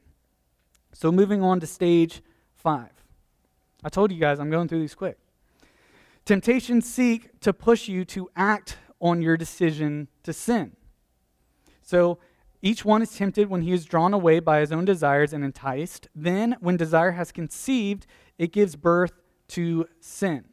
So, 0.93 1.11
moving 1.11 1.43
on 1.43 1.59
to 1.59 1.67
stage 1.67 2.21
five. 2.55 2.89
I 3.83 3.89
told 3.89 4.11
you 4.11 4.19
guys 4.19 4.39
I'm 4.39 4.49
going 4.49 4.67
through 4.67 4.79
these 4.79 4.95
quick. 4.95 5.17
Temptations 6.25 6.91
seek 6.91 7.39
to 7.41 7.53
push 7.53 7.87
you 7.87 8.03
to 8.05 8.29
act 8.35 8.77
on 8.99 9.21
your 9.21 9.37
decision 9.37 10.07
to 10.23 10.33
sin. 10.33 10.75
So, 11.83 12.19
each 12.61 12.83
one 12.83 13.03
is 13.03 13.15
tempted 13.15 13.49
when 13.49 13.61
he 13.61 13.71
is 13.71 13.85
drawn 13.85 14.13
away 14.13 14.39
by 14.39 14.61
his 14.61 14.71
own 14.71 14.83
desires 14.83 15.31
and 15.31 15.43
enticed. 15.43 16.07
Then, 16.15 16.55
when 16.59 16.75
desire 16.75 17.11
has 17.11 17.31
conceived, 17.31 18.07
it 18.37 18.51
gives 18.51 18.75
birth 18.75 19.13
to 19.49 19.87
sin. 19.99 20.45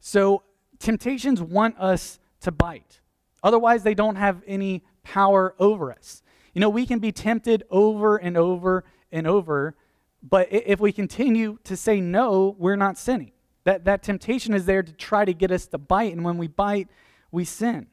So, 0.00 0.42
temptations 0.78 1.42
want 1.42 1.78
us 1.78 2.18
to 2.40 2.52
bite. 2.52 3.00
Otherwise, 3.42 3.82
they 3.82 3.94
don't 3.94 4.16
have 4.16 4.42
any 4.46 4.84
power 5.02 5.54
over 5.58 5.92
us. 5.92 6.22
You 6.54 6.60
know, 6.60 6.68
we 6.68 6.86
can 6.86 6.98
be 6.98 7.12
tempted 7.12 7.64
over 7.70 8.16
and 8.16 8.36
over 8.36 8.84
and 9.12 9.26
over, 9.26 9.76
but 10.22 10.48
if 10.50 10.80
we 10.80 10.92
continue 10.92 11.58
to 11.64 11.76
say 11.76 12.00
no, 12.00 12.56
we're 12.58 12.76
not 12.76 12.98
sinning. 12.98 13.32
That, 13.64 13.84
that 13.84 14.02
temptation 14.02 14.54
is 14.54 14.64
there 14.64 14.82
to 14.82 14.92
try 14.92 15.24
to 15.24 15.34
get 15.34 15.50
us 15.50 15.66
to 15.66 15.78
bite, 15.78 16.12
and 16.12 16.24
when 16.24 16.38
we 16.38 16.46
bite, 16.46 16.88
we 17.30 17.44
sin. 17.44 17.88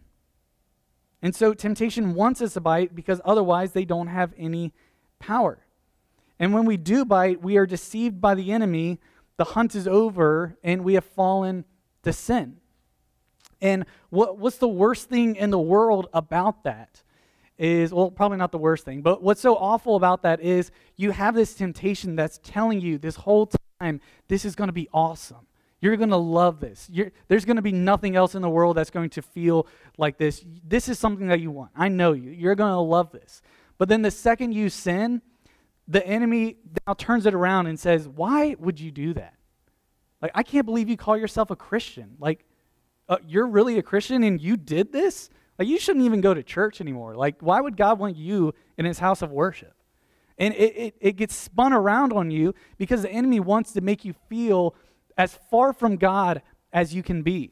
And 1.22 1.36
so 1.36 1.54
temptation 1.54 2.13
wants 2.13 2.42
us 2.42 2.54
to 2.54 2.62
bite 2.62 2.94
because 2.94 3.22
otherwise 3.26 3.72
they 3.72 3.86
don't 3.86 4.08
have 4.08 4.34
any 4.38 4.74
power. 5.20 5.62
And 6.44 6.54
when 6.54 6.66
we 6.66 6.76
do 6.76 7.06
bite, 7.06 7.42
we 7.42 7.56
are 7.56 7.66
deceived 7.66 8.20
by 8.20 8.36
the 8.36 8.52
enemy, 8.52 9.00
the 9.38 9.46
hunt 9.46 9.76
is 9.76 9.88
over, 9.88 10.58
and 10.62 10.84
we 10.84 10.96
have 10.96 11.06
fallen 11.06 11.64
to 12.02 12.12
sin. 12.12 12.58
And 13.62 13.86
what, 14.10 14.40
what's 14.40 14.58
the 14.58 14.68
worst 14.68 15.08
thing 15.08 15.38
in 15.38 15.52
the 15.52 15.58
world 15.58 16.10
about 16.12 16.66
that? 16.66 17.02
Is, 17.58 17.94
well, 17.94 18.12
probably 18.12 18.40
not 18.40 18.52
the 18.52 18.58
worst 18.58 18.84
thing, 18.84 19.02
but 19.02 19.24
what's 19.24 19.40
so 19.40 19.56
awful 19.56 19.96
about 19.96 20.24
that 20.24 20.42
is 20.42 20.70
you 20.98 21.12
have 21.12 21.34
this 21.34 21.54
temptation 21.54 22.18
that's 22.18 22.42
telling 22.44 22.82
you 22.82 22.98
this 22.98 23.16
whole 23.16 23.50
time, 23.80 24.02
this 24.28 24.44
is 24.44 24.54
going 24.54 24.68
to 24.68 24.74
be 24.74 24.90
awesome. 24.94 25.48
You're 25.80 25.96
going 25.96 26.10
to 26.10 26.18
love 26.18 26.60
this. 26.60 26.90
You're, 26.92 27.14
there's 27.30 27.46
going 27.46 27.56
to 27.56 27.62
be 27.62 27.72
nothing 27.72 28.18
else 28.18 28.36
in 28.36 28.42
the 28.42 28.50
world 28.50 28.76
that's 28.76 28.90
going 28.90 29.12
to 29.12 29.22
feel 29.22 29.66
like 29.98 30.18
this. 30.18 30.44
This 30.68 30.90
is 30.90 31.00
something 31.00 31.30
that 31.30 31.40
you 31.40 31.52
want. 31.52 31.72
I 31.74 31.88
know 31.88 32.12
you. 32.12 32.32
You're 32.32 32.56
going 32.56 32.74
to 32.74 32.80
love 32.80 33.14
this. 33.14 33.42
But 33.78 33.88
then 33.88 34.02
the 34.02 34.12
second 34.12 34.52
you 34.52 34.68
sin, 34.68 35.22
the 35.88 36.06
enemy 36.06 36.58
now 36.88 36.93
turns 36.93 37.26
it 37.26 37.34
around 37.34 37.67
and 37.67 37.80
says, 37.80 38.08
Why 38.08 38.56
would 38.60 38.80
you 38.80 38.91
do 38.91 39.13
that? 39.15 39.36
Like, 40.22 40.32
I 40.34 40.43
can't 40.43 40.65
believe 40.65 40.88
you 40.88 40.98
call 40.98 41.17
yourself 41.17 41.52
a 41.52 41.56
Christian. 41.56 42.15
Like, 42.19 42.46
uh, 43.10 43.17
you're 43.28 43.48
really 43.48 43.78
a 43.78 43.84
Christian 43.84 44.24
and 44.24 44.39
you 44.39 44.56
did 44.56 44.91
this? 44.93 45.30
Like, 45.60 45.67
you 45.67 45.78
shouldn't 45.78 46.06
even 46.06 46.22
go 46.22 46.34
to 46.34 46.41
church 46.41 46.80
anymore. 46.80 47.15
Like, 47.15 47.36
why 47.41 47.60
would 47.60 47.76
God 47.76 48.00
want 48.00 48.15
you 48.15 48.54
in 48.78 48.86
his 48.86 49.00
house 49.00 49.22
of 49.22 49.32
worship? 49.32 49.74
And 50.38 50.54
it, 50.56 50.78
it, 50.78 50.96
it 51.00 51.12
gets 51.17 51.36
spun 51.36 51.74
around 51.74 52.13
on 52.13 52.32
you 52.32 52.56
because 52.78 53.04
the 53.04 53.12
enemy 53.12 53.39
wants 53.39 53.74
to 53.74 53.82
make 53.82 54.04
you 54.04 54.13
feel 54.30 54.76
as 55.17 55.38
far 55.52 55.74
from 55.74 55.98
God 55.98 56.41
as 56.72 56.96
you 56.96 57.04
can 57.04 57.22
be. 57.22 57.52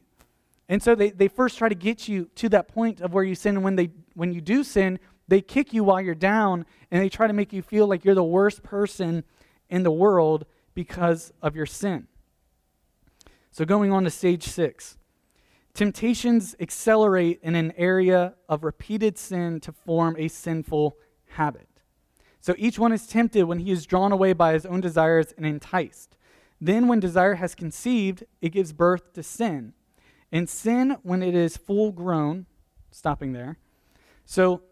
And 0.67 0.81
so 0.81 0.95
they, 0.95 1.11
they 1.11 1.27
first 1.27 1.57
try 1.57 1.69
to 1.69 1.75
get 1.75 2.07
you 2.07 2.29
to 2.35 2.49
that 2.49 2.69
point 2.69 3.01
of 3.01 3.13
where 3.13 3.23
you 3.23 3.35
sin. 3.35 3.57
And 3.57 3.63
when, 3.63 3.75
they, 3.75 3.89
when 4.13 4.31
you 4.31 4.41
do 4.41 4.63
sin, 4.63 4.99
they 5.31 5.39
kick 5.41 5.71
you 5.71 5.85
while 5.85 6.01
you're 6.01 6.13
down 6.13 6.65
and 6.91 7.01
they 7.01 7.07
try 7.07 7.25
to 7.25 7.31
make 7.31 7.53
you 7.53 7.61
feel 7.61 7.87
like 7.87 8.03
you're 8.03 8.13
the 8.13 8.21
worst 8.21 8.63
person 8.63 9.23
in 9.69 9.83
the 9.83 9.91
world 9.91 10.45
because 10.73 11.31
of 11.41 11.55
your 11.55 11.65
sin. 11.65 12.07
So, 13.49 13.63
going 13.63 13.93
on 13.93 14.03
to 14.03 14.09
stage 14.09 14.43
six 14.43 14.97
temptations 15.73 16.53
accelerate 16.59 17.39
in 17.41 17.55
an 17.55 17.71
area 17.77 18.33
of 18.49 18.65
repeated 18.65 19.17
sin 19.17 19.61
to 19.61 19.71
form 19.71 20.17
a 20.19 20.27
sinful 20.27 20.97
habit. 21.27 21.69
So, 22.41 22.53
each 22.57 22.77
one 22.77 22.91
is 22.91 23.07
tempted 23.07 23.45
when 23.45 23.59
he 23.59 23.71
is 23.71 23.85
drawn 23.85 24.11
away 24.11 24.33
by 24.33 24.51
his 24.51 24.65
own 24.65 24.81
desires 24.81 25.33
and 25.37 25.45
enticed. 25.45 26.17
Then, 26.59 26.89
when 26.89 26.99
desire 26.99 27.35
has 27.35 27.55
conceived, 27.55 28.25
it 28.41 28.49
gives 28.49 28.73
birth 28.73 29.13
to 29.13 29.23
sin. 29.23 29.71
And 30.29 30.49
sin, 30.49 30.97
when 31.03 31.23
it 31.23 31.35
is 31.35 31.55
full 31.55 31.93
grown, 31.93 32.47
stopping 32.91 33.31
there. 33.31 33.59
So, 34.25 34.63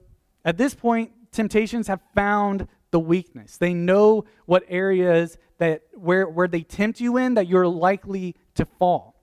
at 0.45 0.57
this 0.57 0.73
point, 0.73 1.11
temptations 1.31 1.87
have 1.87 2.01
found 2.15 2.67
the 2.91 2.99
weakness. 2.99 3.57
They 3.57 3.73
know 3.73 4.25
what 4.45 4.63
areas 4.67 5.37
that 5.59 5.83
where, 5.93 6.27
where 6.27 6.47
they 6.47 6.61
tempt 6.61 6.99
you 6.99 7.17
in 7.17 7.35
that 7.35 7.47
you're 7.47 7.67
likely 7.67 8.35
to 8.55 8.65
fall. 8.65 9.15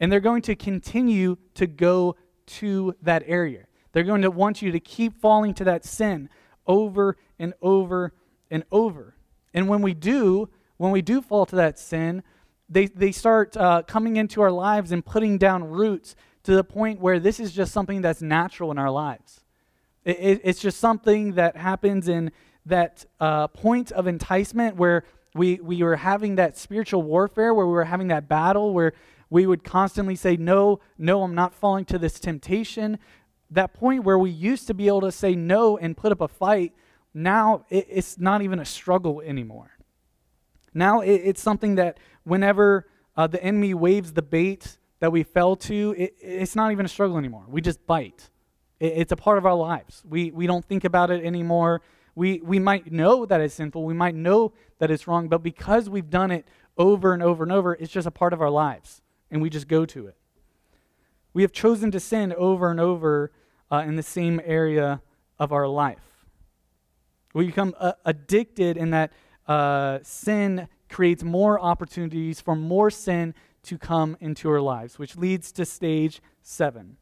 And 0.00 0.12
they're 0.12 0.20
going 0.20 0.42
to 0.42 0.54
continue 0.54 1.36
to 1.54 1.66
go 1.66 2.16
to 2.46 2.94
that 3.02 3.22
area. 3.26 3.66
They're 3.92 4.04
going 4.04 4.22
to 4.22 4.30
want 4.30 4.60
you 4.60 4.72
to 4.72 4.80
keep 4.80 5.18
falling 5.20 5.54
to 5.54 5.64
that 5.64 5.84
sin 5.84 6.28
over 6.66 7.16
and 7.38 7.54
over 7.62 8.12
and 8.50 8.64
over. 8.70 9.16
And 9.54 9.68
when 9.68 9.80
we 9.80 9.94
do, 9.94 10.50
when 10.76 10.92
we 10.92 11.00
do 11.00 11.22
fall 11.22 11.46
to 11.46 11.56
that 11.56 11.78
sin, 11.78 12.22
they, 12.68 12.86
they 12.86 13.12
start 13.12 13.56
uh, 13.56 13.82
coming 13.84 14.16
into 14.16 14.42
our 14.42 14.50
lives 14.50 14.92
and 14.92 15.04
putting 15.04 15.38
down 15.38 15.64
roots 15.64 16.14
to 16.42 16.54
the 16.54 16.64
point 16.64 17.00
where 17.00 17.18
this 17.18 17.40
is 17.40 17.52
just 17.52 17.72
something 17.72 18.02
that's 18.02 18.20
natural 18.20 18.70
in 18.70 18.78
our 18.78 18.90
lives. 18.90 19.44
It, 20.06 20.18
it, 20.20 20.40
it's 20.44 20.60
just 20.60 20.78
something 20.78 21.32
that 21.32 21.56
happens 21.56 22.06
in 22.06 22.30
that 22.64 23.04
uh, 23.20 23.48
point 23.48 23.90
of 23.92 24.06
enticement 24.06 24.76
where 24.76 25.04
we, 25.34 25.56
we 25.56 25.82
were 25.82 25.96
having 25.96 26.36
that 26.36 26.56
spiritual 26.56 27.02
warfare, 27.02 27.52
where 27.52 27.66
we 27.66 27.72
were 27.72 27.84
having 27.84 28.08
that 28.08 28.28
battle, 28.28 28.72
where 28.72 28.92
we 29.28 29.46
would 29.46 29.64
constantly 29.64 30.14
say, 30.14 30.36
No, 30.36 30.80
no, 30.96 31.24
I'm 31.24 31.34
not 31.34 31.52
falling 31.52 31.84
to 31.86 31.98
this 31.98 32.20
temptation. 32.20 32.98
That 33.50 33.74
point 33.74 34.04
where 34.04 34.18
we 34.18 34.30
used 34.30 34.68
to 34.68 34.74
be 34.74 34.86
able 34.86 35.02
to 35.02 35.12
say 35.12 35.34
no 35.34 35.76
and 35.76 35.96
put 35.96 36.12
up 36.12 36.20
a 36.20 36.28
fight, 36.28 36.72
now 37.12 37.64
it, 37.68 37.86
it's 37.90 38.18
not 38.18 38.42
even 38.42 38.60
a 38.60 38.64
struggle 38.64 39.20
anymore. 39.20 39.76
Now 40.72 41.00
it, 41.00 41.14
it's 41.24 41.42
something 41.42 41.74
that 41.74 41.98
whenever 42.22 42.86
uh, 43.16 43.26
the 43.26 43.42
enemy 43.42 43.74
waves 43.74 44.12
the 44.12 44.22
bait 44.22 44.78
that 45.00 45.10
we 45.10 45.24
fell 45.24 45.56
to, 45.56 45.94
it, 45.98 46.14
it's 46.20 46.54
not 46.54 46.70
even 46.70 46.86
a 46.86 46.88
struggle 46.88 47.18
anymore. 47.18 47.44
We 47.48 47.60
just 47.60 47.84
bite. 47.86 48.30
It's 48.80 49.12
a 49.12 49.16
part 49.16 49.38
of 49.38 49.46
our 49.46 49.54
lives. 49.54 50.02
We, 50.08 50.30
we 50.30 50.46
don't 50.46 50.64
think 50.64 50.84
about 50.84 51.10
it 51.10 51.24
anymore. 51.24 51.82
We, 52.14 52.40
we 52.40 52.58
might 52.58 52.90
know 52.90 53.26
that 53.26 53.40
it's 53.40 53.54
sinful, 53.54 53.84
we 53.84 53.94
might 53.94 54.14
know 54.14 54.52
that 54.78 54.90
it's 54.90 55.06
wrong, 55.06 55.28
but 55.28 55.42
because 55.42 55.88
we've 55.88 56.10
done 56.10 56.30
it 56.30 56.46
over 56.78 57.12
and 57.12 57.22
over 57.22 57.42
and 57.42 57.52
over, 57.52 57.74
it's 57.74 57.92
just 57.92 58.06
a 58.06 58.10
part 58.10 58.32
of 58.32 58.40
our 58.40 58.50
lives, 58.50 59.02
and 59.30 59.42
we 59.42 59.50
just 59.50 59.68
go 59.68 59.84
to 59.86 60.06
it. 60.06 60.16
We 61.34 61.42
have 61.42 61.52
chosen 61.52 61.90
to 61.90 62.00
sin 62.00 62.32
over 62.36 62.70
and 62.70 62.80
over 62.80 63.32
uh, 63.70 63.84
in 63.86 63.96
the 63.96 64.02
same 64.02 64.40
area 64.44 65.02
of 65.38 65.52
our 65.52 65.68
life. 65.68 65.98
We 67.34 67.46
become 67.46 67.74
uh, 67.78 67.92
addicted 68.06 68.78
in 68.78 68.90
that 68.90 69.12
uh, 69.46 69.98
sin 70.02 70.68
creates 70.88 71.22
more 71.22 71.60
opportunities 71.60 72.40
for 72.40 72.56
more 72.56 72.90
sin 72.90 73.34
to 73.64 73.76
come 73.76 74.16
into 74.20 74.48
our 74.48 74.60
lives, 74.60 74.98
which 74.98 75.16
leads 75.16 75.52
to 75.52 75.66
stage 75.66 76.22
seven. 76.42 76.96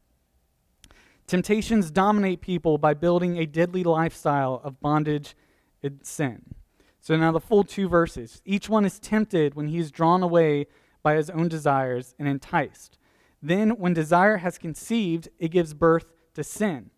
Temptations 1.27 1.89
dominate 1.89 2.41
people 2.41 2.77
by 2.77 2.93
building 2.93 3.37
a 3.37 3.45
deadly 3.45 3.83
lifestyle 3.83 4.61
of 4.63 4.79
bondage 4.79 5.35
and 5.81 5.99
sin. 6.03 6.53
So 6.99 7.15
now 7.15 7.31
the 7.31 7.39
full 7.39 7.63
two 7.63 7.87
verses. 7.87 8.41
Each 8.45 8.69
one 8.69 8.85
is 8.85 8.99
tempted 8.99 9.55
when 9.55 9.67
he 9.67 9.77
is 9.77 9.91
drawn 9.91 10.23
away 10.23 10.67
by 11.03 11.15
his 11.15 11.29
own 11.29 11.47
desires 11.47 12.15
and 12.17 12.27
enticed. 12.27 12.97
Then, 13.41 13.71
when 13.77 13.93
desire 13.93 14.37
has 14.37 14.57
conceived, 14.57 15.29
it 15.37 15.49
gives 15.49 15.75
birth 15.75 16.05
to 16.33 16.43
sin. 16.43 16.89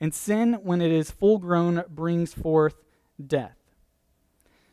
And 0.00 0.14
sin, 0.14 0.54
when 0.62 0.80
it 0.80 0.92
is 0.92 1.10
full 1.10 1.38
grown, 1.38 1.82
brings 1.88 2.32
forth 2.32 2.76
death. 3.24 3.56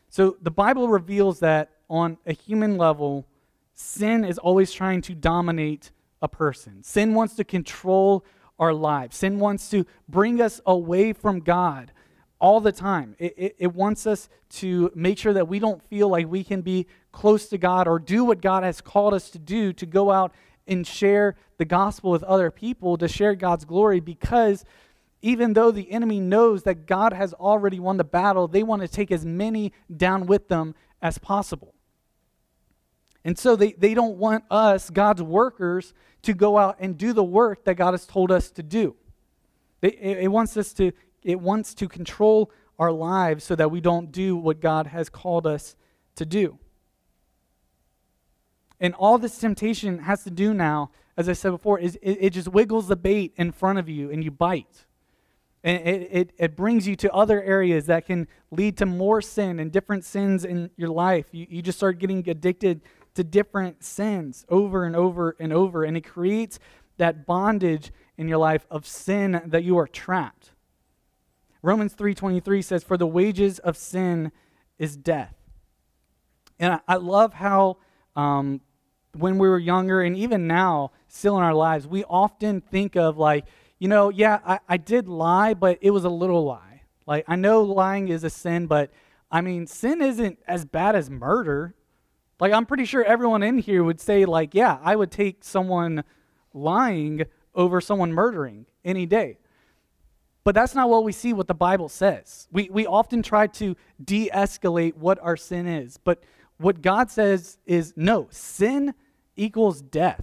So 0.08 0.36
the 0.40 0.52
Bible 0.52 0.88
reveals 0.88 1.40
that 1.40 1.70
on 1.90 2.18
a 2.24 2.32
human 2.32 2.76
level, 2.76 3.26
sin 3.72 4.24
is 4.24 4.38
always 4.38 4.72
trying 4.72 5.00
to 5.02 5.14
dominate 5.14 5.90
a 6.22 6.28
person. 6.28 6.84
Sin 6.84 7.14
wants 7.14 7.34
to 7.34 7.44
control 7.44 8.24
our 8.58 8.72
lives. 8.72 9.16
Sin 9.16 9.38
wants 9.38 9.68
to 9.70 9.86
bring 10.08 10.40
us 10.40 10.60
away 10.66 11.12
from 11.12 11.40
God 11.40 11.92
all 12.38 12.60
the 12.60 12.72
time. 12.72 13.16
It, 13.18 13.34
it, 13.36 13.56
it, 13.58 13.74
wants 13.74 14.06
us 14.06 14.28
to 14.50 14.90
make 14.94 15.18
sure 15.18 15.32
that 15.32 15.48
we 15.48 15.58
don't 15.58 15.82
feel 15.82 16.08
like 16.08 16.28
we 16.28 16.44
can 16.44 16.60
be 16.60 16.86
close 17.12 17.48
to 17.48 17.58
God 17.58 17.88
or 17.88 17.98
do 17.98 18.24
what 18.24 18.40
God 18.40 18.62
has 18.64 18.80
called 18.80 19.14
us 19.14 19.30
to 19.30 19.38
do 19.38 19.72
to 19.72 19.86
go 19.86 20.10
out 20.10 20.32
and 20.66 20.86
share 20.86 21.36
the 21.58 21.64
gospel 21.64 22.10
with 22.10 22.22
other 22.24 22.50
people, 22.50 22.96
to 22.98 23.08
share 23.08 23.34
God's 23.34 23.64
glory, 23.64 24.00
because 24.00 24.64
even 25.22 25.54
though 25.54 25.70
the 25.70 25.90
enemy 25.90 26.20
knows 26.20 26.64
that 26.64 26.86
God 26.86 27.12
has 27.12 27.32
already 27.34 27.80
won 27.80 27.96
the 27.96 28.04
battle, 28.04 28.46
they 28.46 28.62
want 28.62 28.82
to 28.82 28.88
take 28.88 29.10
as 29.10 29.24
many 29.24 29.72
down 29.94 30.26
with 30.26 30.48
them 30.48 30.74
as 31.00 31.18
possible. 31.18 31.73
And 33.24 33.38
so 33.38 33.56
they, 33.56 33.72
they 33.72 33.94
don't 33.94 34.16
want 34.16 34.44
us, 34.50 34.90
God's 34.90 35.22
workers, 35.22 35.94
to 36.22 36.34
go 36.34 36.58
out 36.58 36.76
and 36.78 36.98
do 36.98 37.12
the 37.12 37.24
work 37.24 37.64
that 37.64 37.74
God 37.74 37.92
has 37.92 38.06
told 38.06 38.30
us 38.30 38.50
to 38.50 38.62
do. 38.62 38.96
It, 39.80 39.98
it, 40.00 40.28
wants 40.28 40.56
us 40.56 40.72
to, 40.74 40.92
it 41.22 41.40
wants 41.40 41.74
to 41.74 41.88
control 41.88 42.50
our 42.78 42.92
lives 42.92 43.44
so 43.44 43.54
that 43.54 43.70
we 43.70 43.80
don't 43.80 44.10
do 44.12 44.36
what 44.36 44.60
God 44.60 44.88
has 44.88 45.08
called 45.08 45.46
us 45.46 45.76
to 46.16 46.26
do. 46.26 46.58
And 48.80 48.94
all 48.94 49.18
this 49.18 49.38
temptation 49.38 50.00
has 50.00 50.24
to 50.24 50.30
do 50.30 50.52
now, 50.52 50.90
as 51.16 51.28
I 51.28 51.32
said 51.32 51.50
before, 51.50 51.78
is 51.78 51.96
it, 52.02 52.18
it 52.20 52.30
just 52.30 52.48
wiggles 52.48 52.88
the 52.88 52.96
bait 52.96 53.32
in 53.36 53.52
front 53.52 53.78
of 53.78 53.88
you 53.88 54.10
and 54.10 54.24
you 54.24 54.30
bite. 54.30 54.84
And 55.62 55.86
it, 55.86 56.08
it, 56.12 56.30
it, 56.36 56.56
brings 56.56 56.86
you 56.86 56.94
to 56.96 57.12
other 57.12 57.42
areas 57.42 57.86
that 57.86 58.04
can 58.04 58.28
lead 58.50 58.76
to 58.78 58.86
more 58.86 59.22
sin 59.22 59.58
and 59.58 59.72
different 59.72 60.04
sins 60.04 60.44
in 60.44 60.70
your 60.76 60.90
life. 60.90 61.26
You, 61.32 61.46
you 61.48 61.62
just 61.62 61.78
start 61.78 61.98
getting 61.98 62.28
addicted 62.28 62.82
to 63.14 63.24
different 63.24 63.84
sins 63.84 64.44
over 64.48 64.84
and 64.84 64.94
over 64.96 65.36
and 65.38 65.52
over. 65.52 65.84
And 65.84 65.96
it 65.96 66.02
creates 66.02 66.58
that 66.96 67.26
bondage 67.26 67.92
in 68.16 68.28
your 68.28 68.38
life 68.38 68.66
of 68.70 68.86
sin 68.86 69.42
that 69.46 69.64
you 69.64 69.78
are 69.78 69.86
trapped. 69.86 70.50
Romans 71.62 71.94
3.23 71.94 72.62
says, 72.62 72.84
For 72.84 72.96
the 72.96 73.06
wages 73.06 73.58
of 73.58 73.76
sin 73.76 74.32
is 74.78 74.96
death. 74.96 75.34
And 76.58 76.74
I, 76.74 76.80
I 76.86 76.96
love 76.96 77.34
how 77.34 77.78
um, 78.14 78.60
when 79.16 79.38
we 79.38 79.48
were 79.48 79.58
younger 79.58 80.02
and 80.02 80.16
even 80.16 80.46
now, 80.46 80.92
still 81.08 81.36
in 81.38 81.42
our 81.42 81.54
lives, 81.54 81.86
we 81.86 82.04
often 82.04 82.60
think 82.60 82.96
of 82.96 83.16
like, 83.16 83.46
you 83.78 83.88
know, 83.88 84.08
yeah, 84.08 84.40
I, 84.46 84.60
I 84.68 84.76
did 84.76 85.08
lie, 85.08 85.54
but 85.54 85.78
it 85.80 85.90
was 85.90 86.04
a 86.04 86.10
little 86.10 86.44
lie. 86.44 86.82
Like, 87.06 87.24
I 87.28 87.36
know 87.36 87.62
lying 87.62 88.08
is 88.08 88.24
a 88.24 88.30
sin, 88.30 88.66
but 88.66 88.90
I 89.30 89.40
mean, 89.40 89.66
sin 89.66 90.00
isn't 90.00 90.38
as 90.46 90.64
bad 90.64 90.94
as 90.94 91.10
murder. 91.10 91.74
Like, 92.40 92.52
I'm 92.52 92.66
pretty 92.66 92.84
sure 92.84 93.04
everyone 93.04 93.42
in 93.42 93.58
here 93.58 93.84
would 93.84 94.00
say, 94.00 94.24
like, 94.24 94.54
yeah, 94.54 94.78
I 94.82 94.96
would 94.96 95.10
take 95.10 95.44
someone 95.44 96.04
lying 96.52 97.24
over 97.54 97.80
someone 97.80 98.12
murdering 98.12 98.66
any 98.84 99.06
day. 99.06 99.38
But 100.42 100.54
that's 100.54 100.74
not 100.74 100.90
what 100.90 101.04
we 101.04 101.12
see 101.12 101.32
what 101.32 101.48
the 101.48 101.54
Bible 101.54 101.88
says. 101.88 102.48
We, 102.52 102.68
we 102.70 102.86
often 102.86 103.22
try 103.22 103.46
to 103.46 103.76
de 104.04 104.30
escalate 104.30 104.94
what 104.94 105.18
our 105.20 105.36
sin 105.36 105.66
is. 105.66 105.96
But 105.96 106.22
what 106.58 106.82
God 106.82 107.10
says 107.10 107.58
is 107.66 107.94
no, 107.96 108.28
sin 108.30 108.94
equals 109.36 109.80
death. 109.80 110.22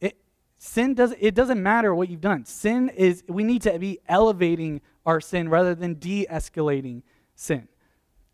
It, 0.00 0.18
sin 0.58 0.94
doesn't, 0.94 1.18
it 1.20 1.34
doesn't 1.34 1.62
matter 1.62 1.94
what 1.94 2.10
you've 2.10 2.20
done. 2.20 2.44
Sin 2.44 2.90
is, 2.90 3.24
we 3.26 3.42
need 3.42 3.62
to 3.62 3.78
be 3.78 4.00
elevating 4.06 4.82
our 5.06 5.20
sin 5.20 5.48
rather 5.48 5.74
than 5.74 5.94
de 5.94 6.26
escalating 6.30 7.02
sin. 7.34 7.68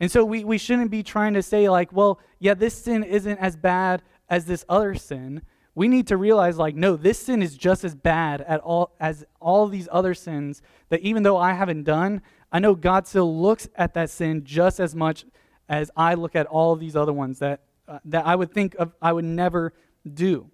And 0.03 0.11
so 0.11 0.25
we, 0.25 0.45
we 0.45 0.59
shouldn't 0.59 0.91
be 0.91 1.03
trying 1.03 1.33
to 1.35 1.43
say, 1.43 1.69
like, 1.71 1.93
well, 1.93 2.21
yeah, 2.38 2.53
this 2.53 2.75
sin 2.75 3.03
isn't 3.05 3.38
as 3.38 3.57
bad 3.57 4.03
as 4.29 4.45
this 4.45 4.65
other 4.69 4.95
sin, 4.95 5.43
we 5.75 5.88
need 5.88 6.07
to 6.09 6.19
realize 6.19 6.59
like 6.59 6.75
no 6.75 6.97
this 6.97 7.19
sin 7.19 7.41
is 7.41 7.57
just 7.57 7.83
as 7.83 7.95
bad 7.95 8.43
at 8.43 8.61
all 8.61 8.95
as 9.01 9.25
all 9.41 9.67
these 9.69 9.88
other 9.91 10.12
sins 10.12 10.61
that 10.91 11.01
even 11.01 11.23
though 11.23 11.38
i 11.38 11.55
haven't 11.55 11.85
done 11.85 12.21
i 12.53 12.59
know 12.59 12.75
god 12.75 13.07
still 13.07 13.41
looks 13.41 13.67
at 13.75 13.95
that 13.95 14.11
sin 14.11 14.45
just 14.45 14.79
as 14.79 14.95
much 14.95 15.25
as 15.71 15.91
i 15.97 16.12
look 16.12 16.37
at 16.37 16.45
all 16.45 16.77
these 16.77 16.95
other 16.95 17.12
ones 17.15 17.38
that 17.38 17.62
uh, 17.88 17.99
that 18.05 18.27
i 18.27 18.37
would 18.37 18.53
think 18.53 18.75
of 18.79 18.93
i 19.01 19.11
would 19.11 19.25
never 19.25 19.73
do. 20.07 20.51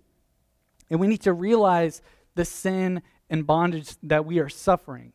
And 0.90 1.00
we 1.00 1.06
need 1.06 1.22
to 1.22 1.32
realize 1.32 2.02
the 2.34 2.44
sin 2.44 3.02
and 3.30 3.46
bondage 3.46 3.96
that 4.02 4.24
we 4.24 4.38
are 4.38 4.48
suffering 4.48 5.12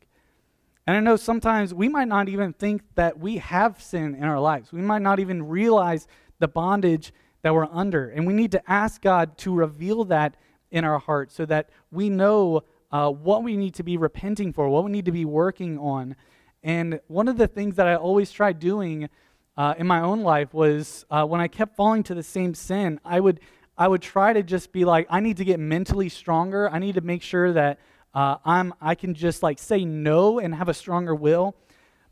and 0.88 0.96
i 0.98 1.00
know 1.00 1.16
sometimes 1.16 1.74
we 1.74 1.90
might 1.90 2.08
not 2.08 2.30
even 2.30 2.54
think 2.54 2.82
that 2.96 3.20
we 3.20 3.38
have 3.38 3.82
sin 3.82 4.16
in 4.16 4.24
our 4.24 4.40
lives 4.40 4.72
we 4.72 4.82
might 4.82 5.02
not 5.02 5.20
even 5.20 5.48
realize 5.48 6.08
the 6.40 6.48
bondage 6.48 7.14
that 7.44 7.54
we're 7.54 7.68
under. 7.72 8.10
And 8.10 8.26
we 8.26 8.34
need 8.34 8.52
to 8.54 8.72
ask 8.72 9.02
God 9.02 9.38
to 9.40 9.54
reveal 9.54 10.06
that 10.06 10.36
in 10.72 10.84
our 10.84 10.98
hearts 10.98 11.36
so 11.36 11.46
that 11.46 11.70
we 11.92 12.10
know 12.10 12.64
uh, 12.92 13.12
what 13.12 13.44
we 13.44 13.56
need 13.56 13.76
to 13.76 13.84
be 13.84 13.98
repenting 13.98 14.52
for, 14.52 14.68
what 14.70 14.84
we 14.84 14.92
need 14.92 15.06
to 15.06 15.12
be 15.12 15.26
working 15.26 15.78
on. 15.78 16.16
And 16.64 17.00
one 17.08 17.28
of 17.28 17.38
the 17.38 17.48
things 17.48 17.76
that 17.76 17.88
I 17.88 17.96
always 17.96 18.32
tried 18.32 18.60
doing 18.60 19.10
uh, 19.56 19.76
in 19.78 19.86
my 19.86 20.02
own 20.02 20.22
life 20.22 20.54
was 20.54 21.06
uh, 21.12 21.26
when 21.26 21.42
I 21.42 21.48
kept 21.48 21.76
falling 21.76 22.02
to 22.04 22.16
the 22.16 22.24
same 22.24 22.56
sin, 22.56 23.00
I 23.06 23.20
would 23.20 23.40
I 23.76 23.88
would 23.88 24.04
try 24.04 24.34
to 24.34 24.44
just 24.44 24.72
be 24.72 24.86
like, 24.86 25.08
I 25.10 25.20
need 25.20 25.38
to 25.38 25.46
get 25.46 25.60
mentally 25.60 26.08
stronger. 26.08 26.70
I 26.70 26.78
need 26.78 26.94
to 26.94 27.02
make 27.02 27.24
sure 27.24 27.54
that 27.54 27.80
uh, 28.14 28.38
I'm 28.46 28.74
I 28.82 28.96
can 28.96 29.14
just 29.14 29.44
like 29.44 29.60
say 29.60 29.86
no 29.86 30.40
and 30.40 30.56
have 30.56 30.70
a 30.70 30.74
stronger 30.74 31.16
will. 31.16 31.56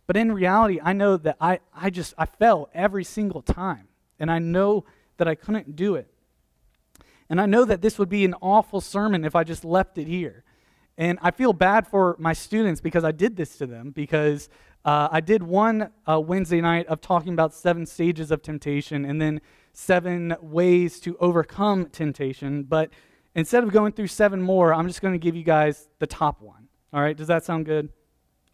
But 0.07 0.17
in 0.17 0.31
reality, 0.31 0.79
I 0.83 0.93
know 0.93 1.17
that 1.17 1.37
I 1.39 1.59
I 1.73 1.89
just 1.89 2.13
I 2.17 2.25
fell 2.25 2.69
every 2.73 3.03
single 3.03 3.41
time, 3.41 3.87
and 4.19 4.31
I 4.31 4.39
know 4.39 4.85
that 5.17 5.27
I 5.27 5.35
couldn't 5.35 5.75
do 5.75 5.95
it. 5.95 6.07
And 7.29 7.39
I 7.39 7.45
know 7.45 7.63
that 7.63 7.81
this 7.81 7.97
would 7.97 8.09
be 8.09 8.25
an 8.25 8.35
awful 8.41 8.81
sermon 8.81 9.23
if 9.23 9.35
I 9.35 9.45
just 9.45 9.63
left 9.63 9.97
it 9.97 10.07
here. 10.07 10.43
And 10.97 11.17
I 11.21 11.31
feel 11.31 11.53
bad 11.53 11.87
for 11.87 12.17
my 12.19 12.33
students 12.33 12.81
because 12.81 13.05
I 13.05 13.11
did 13.11 13.37
this 13.37 13.57
to 13.59 13.65
them, 13.65 13.91
because 13.91 14.49
uh, 14.83 15.07
I 15.11 15.21
did 15.21 15.41
one 15.41 15.91
uh, 16.05 16.19
Wednesday 16.19 16.59
night 16.59 16.87
of 16.87 16.99
talking 16.99 17.31
about 17.31 17.53
seven 17.53 17.85
stages 17.85 18.31
of 18.31 18.41
temptation 18.41 19.05
and 19.05 19.21
then 19.21 19.39
seven 19.71 20.35
ways 20.41 20.99
to 21.01 21.15
overcome 21.19 21.85
temptation. 21.85 22.63
But 22.63 22.89
instead 23.35 23.63
of 23.63 23.71
going 23.71 23.93
through 23.93 24.07
seven 24.07 24.41
more, 24.41 24.73
I'm 24.73 24.87
just 24.87 25.01
going 25.01 25.13
to 25.13 25.19
give 25.19 25.35
you 25.35 25.43
guys 25.43 25.87
the 25.99 26.07
top 26.07 26.41
one. 26.41 26.67
All 26.93 27.01
right, 27.01 27.15
does 27.15 27.27
that 27.27 27.43
sound 27.43 27.65
good? 27.65 27.89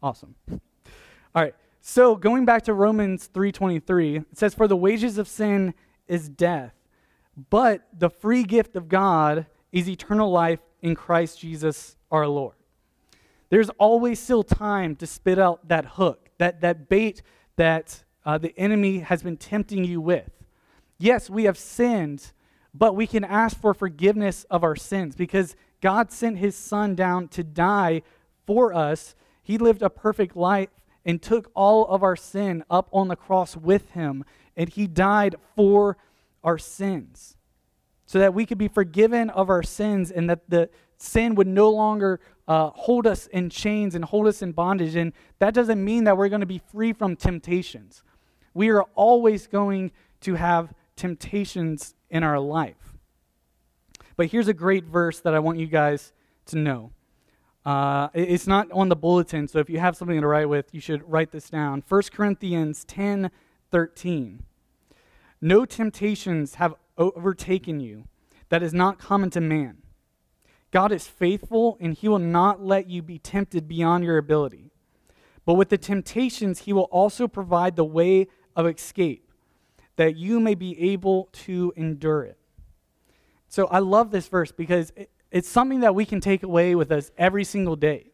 Awesome. 0.01 0.35
All 0.51 0.59
right. 1.35 1.55
So, 1.81 2.15
going 2.15 2.45
back 2.45 2.63
to 2.63 2.73
Romans 2.73 3.29
3:23, 3.33 4.17
it 4.17 4.37
says 4.37 4.53
for 4.53 4.67
the 4.67 4.75
wages 4.75 5.17
of 5.17 5.27
sin 5.27 5.73
is 6.07 6.27
death, 6.27 6.73
but 7.49 7.87
the 7.97 8.09
free 8.09 8.43
gift 8.43 8.75
of 8.75 8.89
God 8.89 9.45
is 9.71 9.89
eternal 9.89 10.29
life 10.29 10.59
in 10.81 10.95
Christ 10.95 11.39
Jesus 11.39 11.95
our 12.11 12.27
Lord. 12.27 12.55
There's 13.49 13.69
always 13.71 14.19
still 14.19 14.43
time 14.43 14.95
to 14.97 15.07
spit 15.07 15.39
out 15.39 15.67
that 15.69 15.85
hook, 15.85 16.29
that, 16.37 16.61
that 16.61 16.89
bait 16.89 17.21
that 17.55 18.03
uh, 18.25 18.37
the 18.37 18.57
enemy 18.57 18.99
has 18.99 19.23
been 19.23 19.37
tempting 19.37 19.85
you 19.85 20.01
with. 20.01 20.29
Yes, 20.97 21.29
we 21.29 21.45
have 21.45 21.57
sinned, 21.57 22.33
but 22.73 22.95
we 22.95 23.07
can 23.07 23.23
ask 23.23 23.59
for 23.59 23.73
forgiveness 23.73 24.45
of 24.49 24.63
our 24.63 24.75
sins 24.75 25.15
because 25.15 25.55
God 25.81 26.11
sent 26.11 26.37
his 26.37 26.55
son 26.55 26.95
down 26.95 27.27
to 27.29 27.43
die 27.43 28.01
for 28.45 28.73
us. 28.73 29.15
He 29.43 29.57
lived 29.57 29.81
a 29.81 29.89
perfect 29.89 30.35
life 30.35 30.69
and 31.05 31.21
took 31.21 31.49
all 31.55 31.85
of 31.87 32.03
our 32.03 32.15
sin 32.15 32.63
up 32.69 32.89
on 32.91 33.07
the 33.07 33.15
cross 33.15 33.55
with 33.55 33.91
him 33.91 34.25
and 34.55 34.69
he 34.69 34.87
died 34.87 35.35
for 35.55 35.97
our 36.43 36.57
sins 36.57 37.37
so 38.05 38.19
that 38.19 38.33
we 38.33 38.45
could 38.45 38.57
be 38.57 38.67
forgiven 38.67 39.29
of 39.29 39.49
our 39.49 39.63
sins 39.63 40.11
and 40.11 40.29
that 40.29 40.49
the 40.49 40.69
sin 40.97 41.35
would 41.35 41.47
no 41.47 41.69
longer 41.69 42.19
uh, 42.47 42.69
hold 42.71 43.05
us 43.05 43.27
in 43.27 43.49
chains 43.49 43.93
and 43.95 44.05
hold 44.05 44.27
us 44.27 44.41
in 44.41 44.53
bondage. 44.53 44.95
And 44.95 45.13
that 45.39 45.53
doesn't 45.53 45.83
mean 45.83 46.05
that 46.05 46.17
we're 46.17 46.29
going 46.29 46.41
to 46.41 46.47
be 46.47 46.61
free 46.71 46.93
from 46.93 47.15
temptations. 47.15 48.03
We 48.53 48.69
are 48.69 48.83
always 48.95 49.45
going 49.45 49.91
to 50.21 50.35
have 50.35 50.73
temptations 50.95 51.93
in 52.09 52.23
our 52.23 52.39
life. 52.39 52.93
But 54.15 54.27
here's 54.27 54.47
a 54.47 54.53
great 54.53 54.85
verse 54.85 55.19
that 55.19 55.33
I 55.33 55.39
want 55.39 55.59
you 55.59 55.67
guys 55.67 56.13
to 56.47 56.57
know. 56.57 56.91
Uh, 57.65 58.07
it's 58.13 58.47
not 58.47 58.71
on 58.71 58.89
the 58.89 58.95
bulletin, 58.95 59.47
so 59.47 59.59
if 59.59 59.69
you 59.69 59.79
have 59.79 59.97
something 59.97 60.21
to 60.21 60.27
write 60.27 60.47
with, 60.47 60.73
you 60.73 60.79
should 60.79 61.07
write 61.09 61.31
this 61.31 61.49
down. 61.49 61.83
1 61.87 62.01
Corinthians 62.13 62.85
10 62.85 63.29
13. 63.69 64.43
No 65.41 65.65
temptations 65.65 66.55
have 66.55 66.73
overtaken 66.97 67.79
you 67.79 68.05
that 68.49 68.63
is 68.63 68.73
not 68.73 68.97
common 68.97 69.29
to 69.31 69.41
man. 69.41 69.77
God 70.71 70.91
is 70.91 71.07
faithful, 71.07 71.77
and 71.79 71.93
he 71.93 72.07
will 72.07 72.19
not 72.19 72.63
let 72.63 72.89
you 72.89 73.01
be 73.01 73.19
tempted 73.19 73.67
beyond 73.67 74.03
your 74.03 74.17
ability. 74.17 74.71
But 75.45 75.53
with 75.53 75.69
the 75.69 75.77
temptations, 75.77 76.59
he 76.59 76.73
will 76.73 76.83
also 76.83 77.27
provide 77.27 77.75
the 77.75 77.85
way 77.85 78.27
of 78.55 78.65
escape, 78.67 79.26
that 79.97 80.15
you 80.15 80.39
may 80.39 80.55
be 80.55 80.91
able 80.91 81.29
to 81.31 81.73
endure 81.75 82.23
it. 82.23 82.37
So 83.49 83.67
I 83.67 83.79
love 83.79 84.11
this 84.11 84.27
verse 84.27 84.51
because 84.51 84.91
it's 85.31 85.49
something 85.49 85.81
that 85.81 85.93
we 85.93 86.05
can 86.05 86.21
take 86.21 86.43
away 86.43 86.75
with 86.75 86.91
us 86.91 87.11
every 87.17 87.43
single 87.43 87.75
day. 87.75 88.11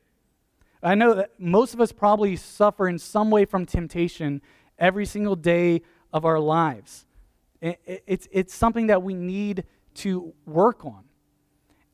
I 0.82 0.96
know 0.96 1.14
that 1.14 1.40
most 1.40 1.74
of 1.74 1.80
us 1.80 1.92
probably 1.92 2.36
suffer 2.36 2.88
in 2.88 3.00
some 3.00 3.30
way 3.30 3.46
from 3.46 3.66
temptation 3.66 4.42
every 4.78 5.06
single 5.06 5.36
day 5.36 5.82
of 6.12 6.26
our 6.26 6.40
lives. 6.40 7.06
It's, 7.62 8.28
it's 8.32 8.54
something 8.54 8.88
that 8.88 9.02
we 9.02 9.14
need 9.14 9.64
to 9.96 10.34
work 10.46 10.86
on. 10.86 11.04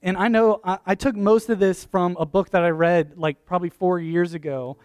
And 0.02 0.18
I 0.18 0.28
know 0.28 0.62
I, 0.64 0.80
I 0.86 0.96
took 0.96 1.16
most 1.16 1.50
of 1.50 1.60
this 1.60 1.84
from 1.84 2.18
a 2.20 2.26
book 2.26 2.50
that 2.52 2.64
I 2.64 2.70
read 2.70 3.14
like 3.18 3.46
probably 3.46 3.70
four 3.70 4.00
years 4.00 4.34
ago. 4.34 4.78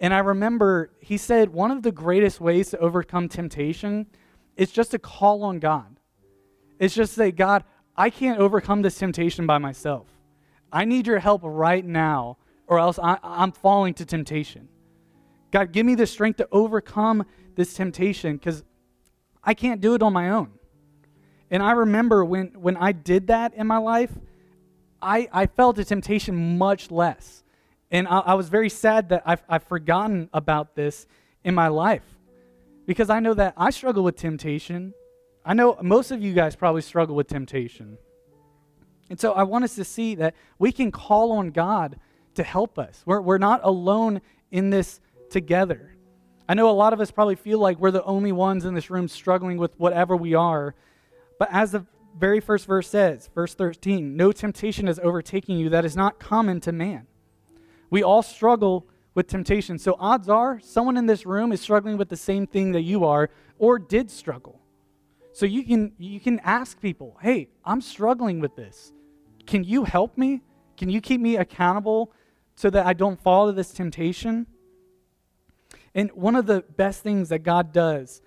And 0.00 0.12
I 0.12 0.18
remember 0.18 0.90
he 1.00 1.16
said 1.16 1.50
one 1.50 1.70
of 1.70 1.82
the 1.82 1.92
greatest 1.92 2.40
ways 2.40 2.70
to 2.70 2.78
overcome 2.78 3.28
temptation 3.28 4.06
is 4.58 4.72
just 4.72 4.92
a 4.92 4.98
call 4.98 5.44
on 5.44 5.60
God. 5.60 5.98
It's 6.78 6.94
just 6.94 7.14
say, 7.14 7.30
God, 7.30 7.64
I 7.96 8.10
can't 8.10 8.38
overcome 8.38 8.82
this 8.82 8.98
temptation 8.98 9.46
by 9.46 9.58
myself. 9.58 10.06
I 10.70 10.84
need 10.84 11.06
your 11.06 11.20
help 11.20 11.40
right 11.44 11.84
now, 11.84 12.36
or 12.66 12.78
else 12.78 12.98
I, 12.98 13.18
am 13.22 13.52
falling 13.52 13.94
to 13.94 14.04
temptation. 14.04 14.68
God, 15.52 15.72
give 15.72 15.86
me 15.86 15.94
the 15.94 16.06
strength 16.06 16.36
to 16.38 16.48
overcome 16.52 17.24
this 17.54 17.72
temptation 17.72 18.36
because 18.36 18.64
I 19.42 19.54
can't 19.54 19.80
do 19.80 19.94
it 19.94 20.02
on 20.02 20.12
my 20.12 20.30
own. 20.30 20.50
And 21.50 21.62
I 21.62 21.72
remember 21.72 22.24
when, 22.24 22.48
when 22.56 22.76
I 22.76 22.92
did 22.92 23.28
that 23.28 23.54
in 23.54 23.66
my 23.66 23.78
life, 23.78 24.12
I, 25.00 25.28
I 25.32 25.46
felt 25.46 25.78
a 25.78 25.84
temptation 25.84 26.58
much 26.58 26.90
less. 26.90 27.44
And 27.90 28.06
I, 28.08 28.18
I 28.18 28.34
was 28.34 28.48
very 28.48 28.68
sad 28.68 29.08
that 29.10 29.22
I've, 29.24 29.42
I've 29.48 29.62
forgotten 29.62 30.28
about 30.32 30.74
this 30.74 31.06
in 31.44 31.54
my 31.54 31.68
life 31.68 32.17
because 32.88 33.10
I 33.10 33.20
know 33.20 33.34
that 33.34 33.52
I 33.58 33.68
struggle 33.68 34.02
with 34.02 34.16
temptation. 34.16 34.94
I 35.44 35.52
know 35.52 35.76
most 35.82 36.10
of 36.10 36.22
you 36.22 36.32
guys 36.32 36.56
probably 36.56 36.80
struggle 36.80 37.14
with 37.14 37.28
temptation. 37.28 37.98
And 39.10 39.20
so 39.20 39.34
I 39.34 39.42
want 39.42 39.64
us 39.64 39.74
to 39.74 39.84
see 39.84 40.14
that 40.14 40.34
we 40.58 40.72
can 40.72 40.90
call 40.90 41.32
on 41.32 41.50
God 41.50 42.00
to 42.36 42.42
help 42.42 42.78
us. 42.78 43.02
We're, 43.04 43.20
we're 43.20 43.36
not 43.36 43.60
alone 43.62 44.22
in 44.50 44.70
this 44.70 45.00
together. 45.28 45.96
I 46.48 46.54
know 46.54 46.70
a 46.70 46.72
lot 46.72 46.94
of 46.94 47.00
us 47.02 47.10
probably 47.10 47.34
feel 47.34 47.58
like 47.58 47.78
we're 47.78 47.90
the 47.90 48.04
only 48.04 48.32
ones 48.32 48.64
in 48.64 48.72
this 48.72 48.88
room 48.88 49.06
struggling 49.06 49.58
with 49.58 49.78
whatever 49.78 50.16
we 50.16 50.32
are. 50.32 50.74
But 51.38 51.50
as 51.52 51.72
the 51.72 51.84
very 52.18 52.40
first 52.40 52.64
verse 52.64 52.88
says, 52.88 53.28
verse 53.34 53.52
13, 53.52 54.16
no 54.16 54.32
temptation 54.32 54.88
is 54.88 54.98
overtaking 55.00 55.58
you 55.58 55.68
that 55.68 55.84
is 55.84 55.94
not 55.94 56.18
common 56.18 56.58
to 56.62 56.72
man. 56.72 57.06
We 57.90 58.02
all 58.02 58.22
struggle 58.22 58.86
with 59.18 59.26
temptation. 59.26 59.80
So 59.80 59.96
odds 59.98 60.28
are 60.28 60.60
someone 60.60 60.96
in 60.96 61.06
this 61.06 61.26
room 61.26 61.50
is 61.50 61.60
struggling 61.60 61.96
with 61.98 62.08
the 62.08 62.16
same 62.16 62.46
thing 62.46 62.70
that 62.70 62.82
you 62.82 63.04
are 63.04 63.30
or 63.58 63.76
did 63.76 64.12
struggle. 64.12 64.60
So 65.32 65.44
you 65.44 65.64
can 65.64 65.92
you 65.98 66.20
can 66.20 66.38
ask 66.44 66.80
people, 66.80 67.16
"Hey, 67.20 67.48
I'm 67.64 67.80
struggling 67.80 68.38
with 68.38 68.54
this. 68.54 68.92
Can 69.44 69.64
you 69.64 69.82
help 69.82 70.16
me? 70.16 70.42
Can 70.76 70.88
you 70.88 71.00
keep 71.00 71.20
me 71.20 71.36
accountable 71.36 72.12
so 72.54 72.70
that 72.70 72.86
I 72.86 72.92
don't 72.92 73.20
fall 73.20 73.48
to 73.48 73.52
this 73.52 73.72
temptation?" 73.72 74.46
And 75.96 76.12
one 76.12 76.36
of 76.36 76.46
the 76.46 76.60
best 76.76 77.02
things 77.02 77.28
that 77.30 77.40
God 77.40 77.72
does 77.72 78.22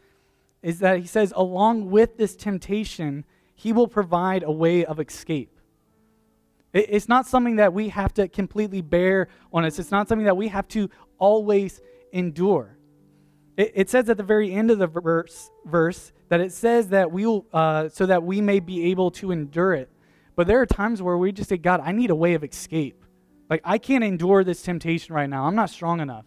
is 0.61 0.79
that 0.79 0.99
He 0.99 1.07
says, 1.07 1.31
along 1.37 1.89
with 1.89 2.17
this 2.17 2.35
temptation, 2.35 3.23
He 3.55 3.71
will 3.71 3.87
provide 3.87 4.43
a 4.43 4.51
way 4.51 4.83
of 4.83 4.99
escape. 4.99 5.57
It's 6.73 7.09
not 7.09 7.27
something 7.27 7.57
that 7.57 7.73
we 7.73 7.89
have 7.89 8.13
to 8.13 8.27
completely 8.27 8.81
bear 8.81 9.27
on 9.51 9.65
us, 9.65 9.79
it's 9.79 9.91
not 9.91 10.07
something 10.07 10.25
that 10.25 10.37
we 10.37 10.47
have 10.47 10.67
to 10.69 10.89
always 11.17 11.81
endure. 12.11 12.77
It, 13.57 13.89
says 13.89 14.09
at 14.09 14.17
the 14.17 14.23
very 14.23 14.51
end 14.53 14.71
of 14.71 14.79
the 14.79 14.87
verse, 14.87 15.51
verse 15.65 16.13
that 16.29 16.39
it 16.39 16.51
says 16.51 16.89
that 16.89 17.11
we 17.11 17.25
will, 17.25 17.45
uh, 17.53 17.89
so 17.89 18.05
that 18.05 18.23
we 18.23 18.41
may 18.41 18.59
be 18.59 18.89
able 18.89 19.11
to 19.11 19.31
endure 19.31 19.73
it. 19.73 19.89
But 20.35 20.47
there 20.47 20.61
are 20.61 20.65
times 20.65 21.01
where 21.01 21.17
we 21.17 21.31
just 21.31 21.49
say, 21.49 21.57
God, 21.57 21.81
I 21.83 21.91
need 21.91 22.09
a 22.09 22.15
way 22.15 22.33
of 22.33 22.43
escape. 22.43 23.03
Like, 23.49 23.61
I 23.65 23.77
can't 23.77 24.03
endure 24.03 24.43
this 24.45 24.61
temptation 24.61 25.13
right 25.13 25.29
now. 25.29 25.45
I'm 25.45 25.55
not 25.55 25.69
strong 25.69 25.99
enough. 25.99 26.25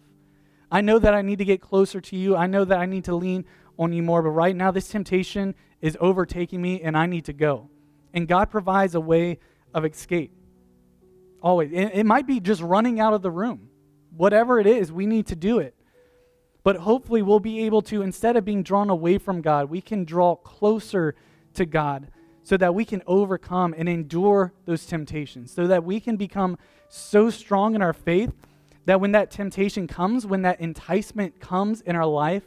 I 0.71 0.81
know 0.81 0.99
that 0.99 1.15
I 1.15 1.23
need 1.23 1.39
to 1.39 1.45
get 1.45 1.59
closer 1.59 1.99
to 1.99 2.15
you. 2.15 2.35
I 2.35 2.45
know 2.45 2.63
that 2.65 2.77
I 2.77 2.85
need 2.85 3.05
to 3.05 3.15
lean 3.15 3.45
on 3.79 3.91
you 3.93 4.03
more. 4.03 4.21
But 4.21 4.29
right 4.29 4.55
now, 4.55 4.69
this 4.69 4.87
temptation 4.87 5.55
is 5.81 5.97
overtaking 5.99 6.61
me 6.61 6.81
and 6.81 6.95
I 6.95 7.07
need 7.07 7.25
to 7.25 7.33
go. 7.33 7.69
And 8.13 8.27
God 8.27 8.51
provides 8.51 8.93
a 8.93 9.01
way 9.01 9.39
of 9.73 9.85
escape. 9.85 10.34
Always. 11.45 11.69
It, 11.71 12.07
might 12.07 12.25
be 12.25 12.39
just 12.39 12.59
running 12.59 12.99
out 12.99 13.13
of 13.13 13.21
the 13.21 13.29
room. 13.29 13.69
Whatever 14.17 14.59
it 14.59 14.65
is, 14.65 14.91
we 14.91 15.05
need 15.05 15.27
to 15.27 15.35
do 15.35 15.59
it. 15.59 15.75
But 16.63 16.77
hopefully, 16.77 17.21
we'll 17.21 17.39
be 17.39 17.67
able 17.67 17.83
to, 17.83 18.01
instead 18.01 18.35
of 18.35 18.43
being 18.43 18.63
drawn 18.63 18.89
away 18.89 19.19
from 19.19 19.41
God, 19.41 19.69
we 19.69 19.79
can 19.79 20.05
draw 20.05 20.35
closer 20.35 21.13
to 21.53 21.67
God 21.67 22.07
so 22.41 22.57
that 22.57 22.73
we 22.73 22.83
can 22.83 23.03
overcome 23.05 23.75
and 23.77 23.87
endure 23.87 24.53
those 24.65 24.87
temptations, 24.87 25.51
so 25.51 25.67
that 25.67 25.83
we 25.83 25.99
can 25.99 26.15
become 26.17 26.57
so 26.89 27.29
strong 27.29 27.75
in 27.75 27.81
our 27.83 27.93
faith 27.93 28.33
that 28.85 28.99
when 28.99 29.11
that 29.11 29.29
temptation 29.29 29.85
comes, 29.85 30.25
when 30.25 30.41
that 30.41 30.59
enticement 30.59 31.39
comes 31.39 31.81
in 31.81 31.95
our 31.95 32.07
life, 32.07 32.43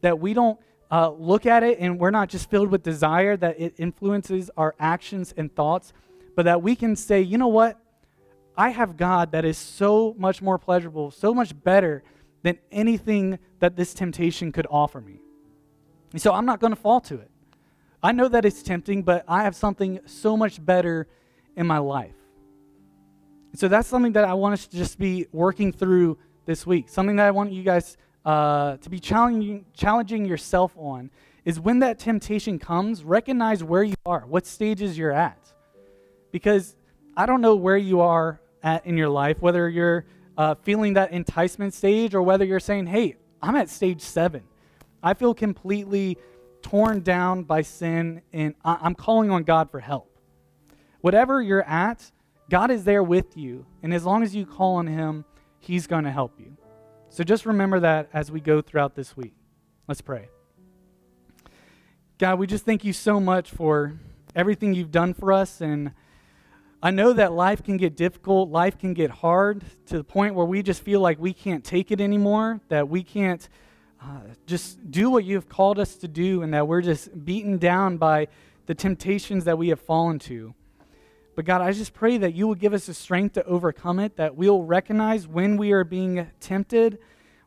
that 0.00 0.18
we 0.18 0.34
don't 0.34 0.58
uh, 0.90 1.10
look 1.10 1.46
at 1.46 1.62
it 1.62 1.78
and 1.78 1.96
we're 1.96 2.10
not 2.10 2.28
just 2.28 2.50
filled 2.50 2.72
with 2.72 2.82
desire, 2.82 3.36
that 3.36 3.60
it 3.60 3.74
influences 3.78 4.50
our 4.56 4.74
actions 4.80 5.32
and 5.36 5.54
thoughts, 5.54 5.92
but 6.34 6.44
that 6.44 6.60
we 6.60 6.74
can 6.74 6.96
say, 6.96 7.20
you 7.20 7.38
know 7.38 7.46
what? 7.46 7.78
I 8.56 8.70
have 8.70 8.96
God 8.96 9.32
that 9.32 9.44
is 9.44 9.56
so 9.56 10.14
much 10.18 10.42
more 10.42 10.58
pleasurable, 10.58 11.10
so 11.10 11.32
much 11.32 11.60
better 11.62 12.02
than 12.42 12.58
anything 12.70 13.38
that 13.60 13.76
this 13.76 13.94
temptation 13.94 14.52
could 14.52 14.66
offer 14.70 15.00
me. 15.00 15.20
And 16.12 16.20
so 16.20 16.32
I'm 16.32 16.44
not 16.44 16.60
going 16.60 16.72
to 16.72 16.80
fall 16.80 17.00
to 17.02 17.14
it. 17.14 17.30
I 18.02 18.12
know 18.12 18.28
that 18.28 18.44
it's 18.44 18.62
tempting, 18.62 19.02
but 19.02 19.24
I 19.28 19.44
have 19.44 19.54
something 19.54 20.00
so 20.06 20.36
much 20.36 20.64
better 20.64 21.06
in 21.56 21.66
my 21.66 21.78
life. 21.78 22.16
And 23.52 23.60
so 23.60 23.68
that's 23.68 23.88
something 23.88 24.12
that 24.12 24.24
I 24.24 24.34
want 24.34 24.54
us 24.54 24.66
to 24.66 24.76
just 24.76 24.98
be 24.98 25.26
working 25.32 25.72
through 25.72 26.18
this 26.44 26.66
week. 26.66 26.88
Something 26.88 27.16
that 27.16 27.26
I 27.26 27.30
want 27.30 27.52
you 27.52 27.62
guys 27.62 27.96
uh, 28.24 28.76
to 28.78 28.90
be 28.90 28.98
challenging, 28.98 29.64
challenging 29.74 30.24
yourself 30.24 30.72
on 30.76 31.10
is 31.44 31.58
when 31.58 31.78
that 31.80 31.98
temptation 31.98 32.58
comes, 32.58 33.04
recognize 33.04 33.64
where 33.64 33.82
you 33.82 33.94
are, 34.04 34.20
what 34.20 34.46
stages 34.46 34.98
you're 34.98 35.12
at. 35.12 35.52
Because 36.32 36.76
I 37.16 37.26
don't 37.26 37.40
know 37.40 37.54
where 37.54 37.76
you 37.76 38.00
are 38.00 38.40
at 38.62 38.86
in 38.86 38.96
your 38.96 39.08
life, 39.08 39.40
whether 39.40 39.68
you're 39.68 40.04
uh, 40.36 40.54
feeling 40.62 40.94
that 40.94 41.12
enticement 41.12 41.74
stage 41.74 42.14
or 42.14 42.22
whether 42.22 42.44
you're 42.44 42.60
saying, 42.60 42.86
hey, 42.86 43.16
I'm 43.40 43.56
at 43.56 43.68
stage 43.68 44.00
seven. 44.00 44.42
I 45.02 45.14
feel 45.14 45.34
completely 45.34 46.16
torn 46.62 47.00
down 47.00 47.42
by 47.42 47.62
sin 47.62 48.22
and 48.32 48.54
I- 48.64 48.78
I'm 48.80 48.94
calling 48.94 49.30
on 49.30 49.42
God 49.42 49.70
for 49.70 49.80
help. 49.80 50.16
Whatever 51.00 51.42
you're 51.42 51.64
at, 51.64 52.12
God 52.48 52.70
is 52.70 52.84
there 52.84 53.02
with 53.02 53.36
you. 53.36 53.66
And 53.82 53.92
as 53.92 54.04
long 54.04 54.22
as 54.22 54.34
you 54.34 54.46
call 54.46 54.76
on 54.76 54.86
Him, 54.86 55.24
He's 55.58 55.86
going 55.86 56.04
to 56.04 56.10
help 56.10 56.38
you. 56.38 56.56
So 57.10 57.24
just 57.24 57.44
remember 57.44 57.80
that 57.80 58.08
as 58.12 58.30
we 58.30 58.40
go 58.40 58.62
throughout 58.62 58.94
this 58.94 59.16
week. 59.16 59.34
Let's 59.88 60.00
pray. 60.00 60.28
God, 62.18 62.38
we 62.38 62.46
just 62.46 62.64
thank 62.64 62.84
you 62.84 62.92
so 62.92 63.18
much 63.18 63.50
for 63.50 63.98
everything 64.34 64.74
you've 64.74 64.92
done 64.92 65.12
for 65.12 65.32
us. 65.32 65.60
And 65.60 65.92
I 66.84 66.90
know 66.90 67.12
that 67.12 67.32
life 67.32 67.62
can 67.62 67.76
get 67.76 67.96
difficult, 67.96 68.50
life 68.50 68.76
can 68.76 68.92
get 68.92 69.08
hard 69.08 69.62
to 69.86 69.98
the 69.98 70.02
point 70.02 70.34
where 70.34 70.44
we 70.44 70.64
just 70.64 70.82
feel 70.82 70.98
like 70.98 71.20
we 71.20 71.32
can't 71.32 71.62
take 71.62 71.92
it 71.92 72.00
anymore, 72.00 72.60
that 72.70 72.88
we 72.88 73.04
can't 73.04 73.48
uh, 74.02 74.22
just 74.46 74.90
do 74.90 75.08
what 75.08 75.22
you've 75.22 75.48
called 75.48 75.78
us 75.78 75.94
to 75.94 76.08
do, 76.08 76.42
and 76.42 76.52
that 76.52 76.66
we're 76.66 76.82
just 76.82 77.24
beaten 77.24 77.56
down 77.56 77.98
by 77.98 78.26
the 78.66 78.74
temptations 78.74 79.44
that 79.44 79.56
we 79.56 79.68
have 79.68 79.80
fallen 79.80 80.18
to. 80.18 80.54
But 81.36 81.44
God, 81.44 81.60
I 81.60 81.70
just 81.70 81.94
pray 81.94 82.18
that 82.18 82.34
you 82.34 82.48
will 82.48 82.56
give 82.56 82.74
us 82.74 82.86
the 82.86 82.94
strength 82.94 83.34
to 83.34 83.44
overcome 83.44 84.00
it, 84.00 84.16
that 84.16 84.34
we'll 84.34 84.64
recognize 84.64 85.28
when 85.28 85.56
we 85.56 85.70
are 85.70 85.84
being 85.84 86.26
tempted, 86.40 86.98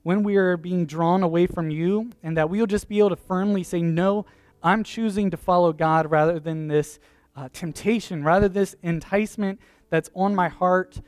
when 0.04 0.24
we 0.24 0.38
are 0.38 0.56
being 0.56 0.86
drawn 0.86 1.24
away 1.24 1.46
from 1.46 1.70
you, 1.70 2.10
and 2.24 2.38
that 2.38 2.50
we'll 2.50 2.68
just 2.68 2.88
be 2.88 3.00
able 3.00 3.10
to 3.10 3.18
firmly 3.18 3.64
say, 3.64 3.82
No, 3.82 4.26
I'm 4.64 4.86
choosing 4.86 5.30
to 5.32 5.38
follow 5.38 5.74
God 5.74 6.10
rather 6.10 6.40
than 6.40 6.70
this 6.70 7.00
uh, 7.36 7.50
temptation, 7.52 8.24
rather 8.24 8.48
this 8.48 8.76
enticement 8.82 9.60
that's 9.90 10.10
on 10.16 10.36
my 10.36 10.50
heart. 10.50 11.02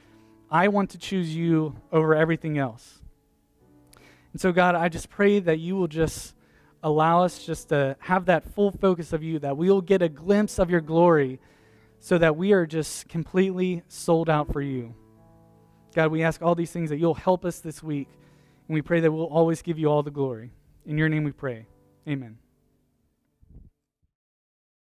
I 0.50 0.68
want 0.70 0.92
to 0.92 0.98
choose 0.98 1.36
you 1.36 1.76
over 1.92 2.16
everything 2.16 2.58
else. 2.58 3.02
And 4.32 4.42
so, 4.42 4.52
God, 4.52 4.76
I 4.76 4.90
just 4.90 5.10
pray 5.10 5.40
that 5.40 5.60
you 5.60 5.76
will 5.76 5.88
just 5.88 6.36
allow 6.84 7.24
us 7.24 7.46
just 7.46 7.70
to 7.70 7.96
have 8.00 8.26
that 8.26 8.44
full 8.54 8.72
focus 8.72 9.13
of 9.13 9.24
you, 9.24 9.40
that 9.40 9.58
we 9.58 9.70
will 9.70 9.82
get 9.82 10.02
a 10.02 10.10
glimpse 10.10 10.60
of 10.60 10.70
your 10.70 10.82
glory 10.82 11.40
so 12.00 12.18
that 12.18 12.36
we 12.36 12.54
are 12.54 12.66
just 12.66 13.10
completely 13.10 13.84
sold 13.88 14.30
out 14.30 14.52
for 14.54 14.62
you. 14.62 14.94
God, 15.96 16.12
we 16.12 16.24
ask 16.24 16.42
all 16.42 16.56
these 16.56 16.72
things 16.72 16.90
that 16.92 16.98
you'll 16.98 17.16
help 17.16 17.44
us 17.44 17.60
this 17.60 17.82
week, 17.82 18.10
and 18.68 18.76
we 18.76 18.82
pray 18.82 19.00
that 19.00 19.12
we'll 19.12 19.26
always 19.26 19.62
give 19.62 19.80
you 19.80 19.90
all 19.90 20.04
the 20.04 20.12
glory. 20.12 20.52
In 20.86 20.98
your 20.98 21.10
name 21.10 21.24
we 21.24 21.32
pray. 21.32 21.66
Amen. 22.08 22.38